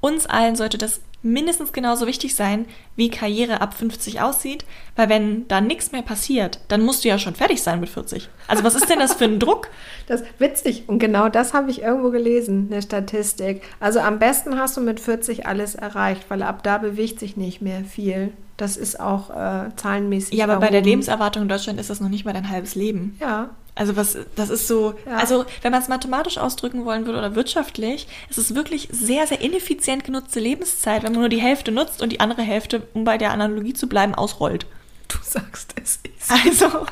[0.06, 5.48] uns allen sollte das mindestens genauso wichtig sein, wie Karriere ab 50 aussieht, weil wenn
[5.48, 8.28] da nichts mehr passiert, dann musst du ja schon fertig sein mit 40.
[8.46, 9.68] Also was ist denn das für ein Druck?
[10.08, 10.84] Das ist witzig.
[10.86, 13.62] Und genau das habe ich irgendwo gelesen, eine Statistik.
[13.80, 17.60] Also am besten hast du mit 40 alles erreicht, weil ab da bewegt sich nicht
[17.60, 18.32] mehr viel.
[18.56, 20.38] Das ist auch äh, zahlenmäßig.
[20.38, 20.82] Ja, aber bei der.
[20.82, 23.16] Lebenserwartung in Deutschland ist das noch nicht mal dein halbes Leben.
[23.20, 25.18] Ja, Also was, das ist so, Ja.
[25.18, 29.40] also wenn man es mathematisch ausdrücken wollen würde oder wirtschaftlich, es ist wirklich sehr, sehr
[29.42, 33.18] ineffizient genutzte Lebenszeit, wenn man nur die Hälfte nutzt und die andere Hälfte, um bei
[33.18, 34.66] der Analogie zu bleiben, ausrollt.
[35.08, 36.30] du sagst es ist.
[36.46, 36.86] Also,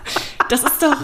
[0.50, 1.00] das ist doch,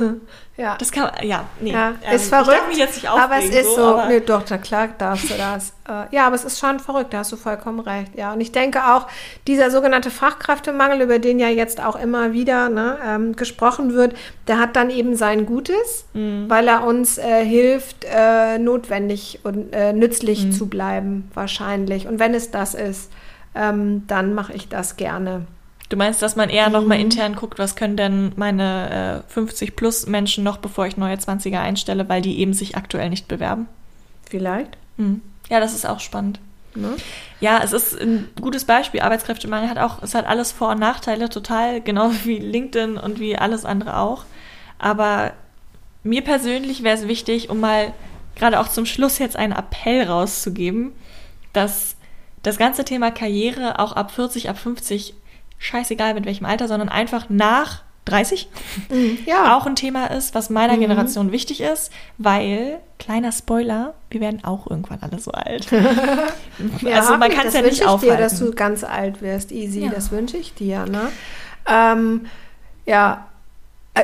[0.58, 0.76] Ja.
[0.76, 1.72] das kann, ja, nee.
[1.72, 4.06] Ja, ähm, ist Ich darf verrückt, mich jetzt nicht aber es aufregen, ist so, aber-
[4.08, 5.72] nee, doch, na klar darfst du das.
[5.88, 8.12] Äh, ja, aber es ist schon verrückt, da hast du vollkommen recht.
[8.16, 9.08] Ja, und ich denke auch,
[9.48, 14.14] dieser sogenannte Fachkräftemangel, über den ja jetzt auch immer wieder ne, ähm, gesprochen wird,
[14.46, 16.44] der hat dann eben sein Gutes, Mhm.
[16.48, 20.52] weil er uns äh, hilft, äh, notwendig und äh, nützlich Mhm.
[20.52, 22.06] zu bleiben, wahrscheinlich.
[22.06, 23.10] Und wenn es das ist,
[23.56, 25.46] ähm, dann mache ich das gerne.
[25.92, 26.88] Du meinst, dass man eher noch Mhm.
[26.88, 31.16] mal intern guckt, was können denn meine äh, 50 plus Menschen noch, bevor ich neue
[31.16, 33.68] 20er einstelle, weil die eben sich aktuell nicht bewerben?
[34.26, 34.78] Vielleicht.
[34.96, 35.20] Hm.
[35.50, 36.40] Ja, das ist auch spannend.
[36.74, 36.96] Ne?
[37.40, 39.02] Ja, es ist ein gutes Beispiel.
[39.02, 43.36] Arbeitskräftemangel hat auch, es hat alles Vor- und Nachteile, total, genauso wie LinkedIn und wie
[43.36, 44.24] alles andere auch.
[44.78, 45.34] Aber
[46.04, 47.92] mir persönlich wäre es wichtig, um mal
[48.36, 50.92] gerade auch zum Schluss jetzt einen Appell rauszugeben,
[51.52, 51.96] dass
[52.42, 55.12] das ganze Thema Karriere auch ab 40, ab 50,
[55.62, 58.48] scheißegal mit welchem Alter, sondern einfach nach 30
[59.26, 59.56] Ja.
[59.56, 60.80] auch ein Thema ist, was meiner Mhm.
[60.80, 65.68] Generation wichtig ist, weil, kleiner Spoiler, wir werden auch irgendwann alle so alt.
[66.84, 68.16] also man kann es ja das nicht wünsche ich aufhalten.
[68.16, 69.84] dir, dass du ganz alt wirst, easy.
[69.84, 69.90] Ja.
[69.90, 70.84] Das wünsche ich dir.
[70.86, 71.08] Ne?
[71.66, 72.26] Ähm,
[72.86, 73.28] ja,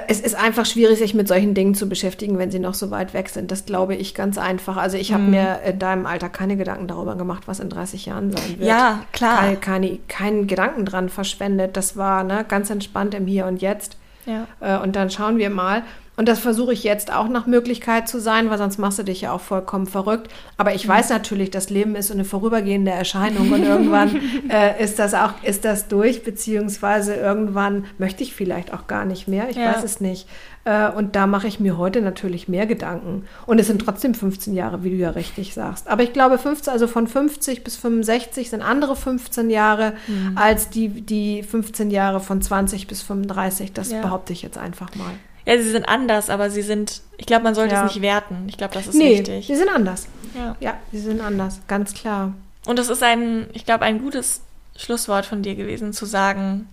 [0.07, 3.15] es ist einfach schwierig, sich mit solchen Dingen zu beschäftigen, wenn sie noch so weit
[3.15, 3.51] weg sind.
[3.51, 4.77] Das glaube ich ganz einfach.
[4.77, 5.31] Also ich habe Mhm.
[5.31, 8.69] mir in deinem Alter keine Gedanken darüber gemacht, was in 30 Jahren sein wird.
[8.69, 9.39] Ja, klar.
[9.39, 11.77] Keine, keine, keinen Gedanken dran verschwendet.
[11.79, 13.97] Das war ne, ganz entspannt im Hier und Jetzt.
[14.27, 14.47] ja.
[14.61, 15.83] Äh, und dann schauen wir mal.
[16.19, 19.21] Und das versuche ich jetzt auch nach Möglichkeit zu sein, weil sonst machst du dich
[19.21, 20.33] ja auch vollkommen verrückt.
[20.57, 25.15] Aber ich weiß natürlich, das Leben ist eine vorübergehende Erscheinung und irgendwann äh, ist das
[25.15, 29.49] auch, ist das durch, beziehungsweise irgendwann möchte ich vielleicht auch gar nicht mehr.
[29.49, 29.67] Ich Ja.
[29.77, 30.27] weiß es nicht.
[30.65, 33.25] Äh, und da mache ich mir heute natürlich mehr Gedanken.
[33.47, 35.87] Und es sind trotzdem 15 Jahre, wie du ja richtig sagst.
[35.87, 39.93] Aber ich glaube, 15, also von 50 bis 65 sind andere 15 Jahre
[40.35, 43.73] als die, die 15 Jahre von 20 bis 35.
[43.73, 44.01] Das Ja.
[44.01, 45.13] behaupte ich jetzt einfach mal.
[45.49, 47.87] Ja, sie sind anders, aber sie sind, ich glaube, man sollte Ja.
[47.87, 48.45] es nicht werten.
[48.49, 49.47] Ich glaube, das ist nee, wichtig.
[49.47, 50.07] die sind anders.
[50.37, 50.57] Ja.
[50.61, 52.35] Ja, die sind anders, ganz klar.
[52.67, 54.43] Und es ist ein, ich glaube, ein gutes
[54.77, 56.69] Schlusswort von dir gewesen, zu sagen,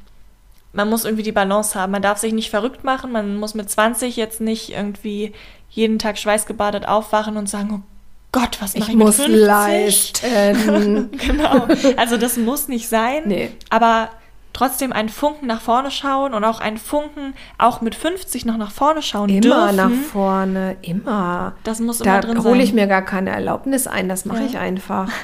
[0.73, 1.93] man muss irgendwie die Balance haben.
[1.93, 3.13] Man darf sich nicht verrückt machen.
[3.13, 5.31] Man muss mit 20 jetzt nicht irgendwie
[5.69, 7.89] jeden Tag schweißgebadet aufwachen und sagen, oh
[8.33, 9.39] Gott, was mache Ich ich, mit muss 50?
[9.45, 11.11] leisten.
[11.17, 11.67] genau.
[11.95, 13.23] Also das muss nicht sein.
[13.25, 13.51] Nee.
[13.69, 14.09] Aber
[14.55, 18.71] trotzdem einen Funken nach vorne schauen und auch einen Funken auch mit 50 noch nach
[18.71, 19.41] vorne schauen Immer
[19.71, 19.75] dürfen.
[19.75, 21.53] nach vorne, immer.
[21.63, 22.51] Das muss immer Da drin sein.
[22.51, 24.45] hole ich mir gar keine Erlaubnis ein, das mache Ja.
[24.45, 25.09] ich einfach.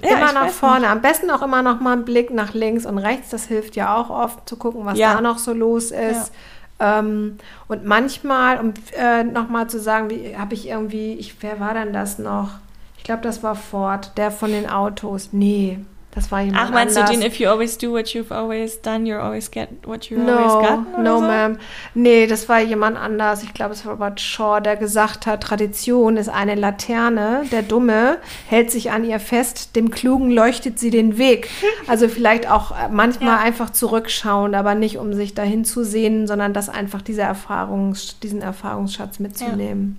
[0.00, 0.88] Ja, immer ich nach vorne.
[0.90, 3.30] Am besten auch immer noch mal einen Blick nach links und rechts.
[3.30, 5.14] Das hilft ja auch oft zu gucken, was Ja.
[5.14, 6.30] da noch so los ist.
[6.78, 11.74] Ähm, und manchmal, um äh, nochmal zu sagen, wie habe ich irgendwie, ich, wer war
[11.74, 12.50] denn das noch?
[12.96, 15.30] Ich glaube, das war Ford, der von den Autos.
[15.32, 15.80] Nee,
[16.12, 17.14] das war jemand Ach, meinst anders.
[17.14, 20.18] du den, if you always do what you've always done, you always get what you
[20.18, 20.98] No, always got?
[20.98, 21.26] no, so?
[21.26, 21.58] ma'am.
[21.94, 23.42] Nee, das war jemand anders.
[23.42, 27.44] Ich glaube, es war Robert Shaw, der gesagt hat, Tradition ist eine Laterne.
[27.52, 31.50] Der Dumme hält sich an ihr fest, dem Klugen leuchtet sie den Weg.
[31.86, 33.42] Also vielleicht auch äh, manchmal Ja.
[33.44, 38.42] einfach zurückschauen, aber nicht um sich dahin zu sehnen, sondern das einfach diese Erfahrungs, diesen
[38.42, 39.98] Erfahrungsschatz mitzunehmen.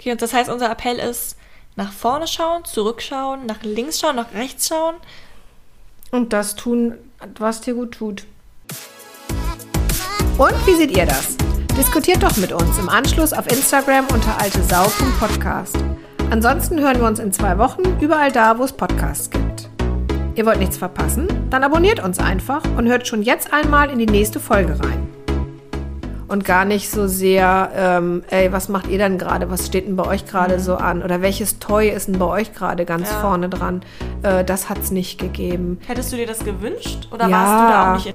[0.00, 1.36] Okay, und das heißt, unser Appell ist,
[1.76, 4.94] nach vorne schauen, zurückschauen, nach links schauen, nach rechts schauen.
[6.14, 6.94] Und das tun,
[7.40, 8.24] was dir gut tut.
[10.38, 11.36] Und wie seht ihr das?
[11.76, 15.76] Diskutiert doch mit uns im Anschluss auf Instagram unter altesau.podcast.
[16.30, 19.68] Ansonsten hören wir uns in zwei Wochen überall da, wo es Podcasts gibt.
[20.36, 21.26] Ihr wollt nichts verpassen?
[21.50, 25.13] Dann abonniert uns einfach und hört schon jetzt einmal in die nächste Folge rein.
[26.34, 29.50] Und gar nicht so sehr, ähm, ey, was macht ihr denn gerade?
[29.52, 31.00] Was steht denn bei euch gerade so an?
[31.04, 33.20] Oder welches Toy ist denn bei euch gerade ganz Ja.
[33.20, 33.84] vorne dran?
[34.24, 35.78] Äh, das hat es nicht gegeben.
[35.86, 37.36] Hättest du dir das gewünscht oder Ja.
[37.36, 38.14] warst du da auch nicht?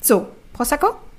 [0.00, 0.94] So, Prosecco?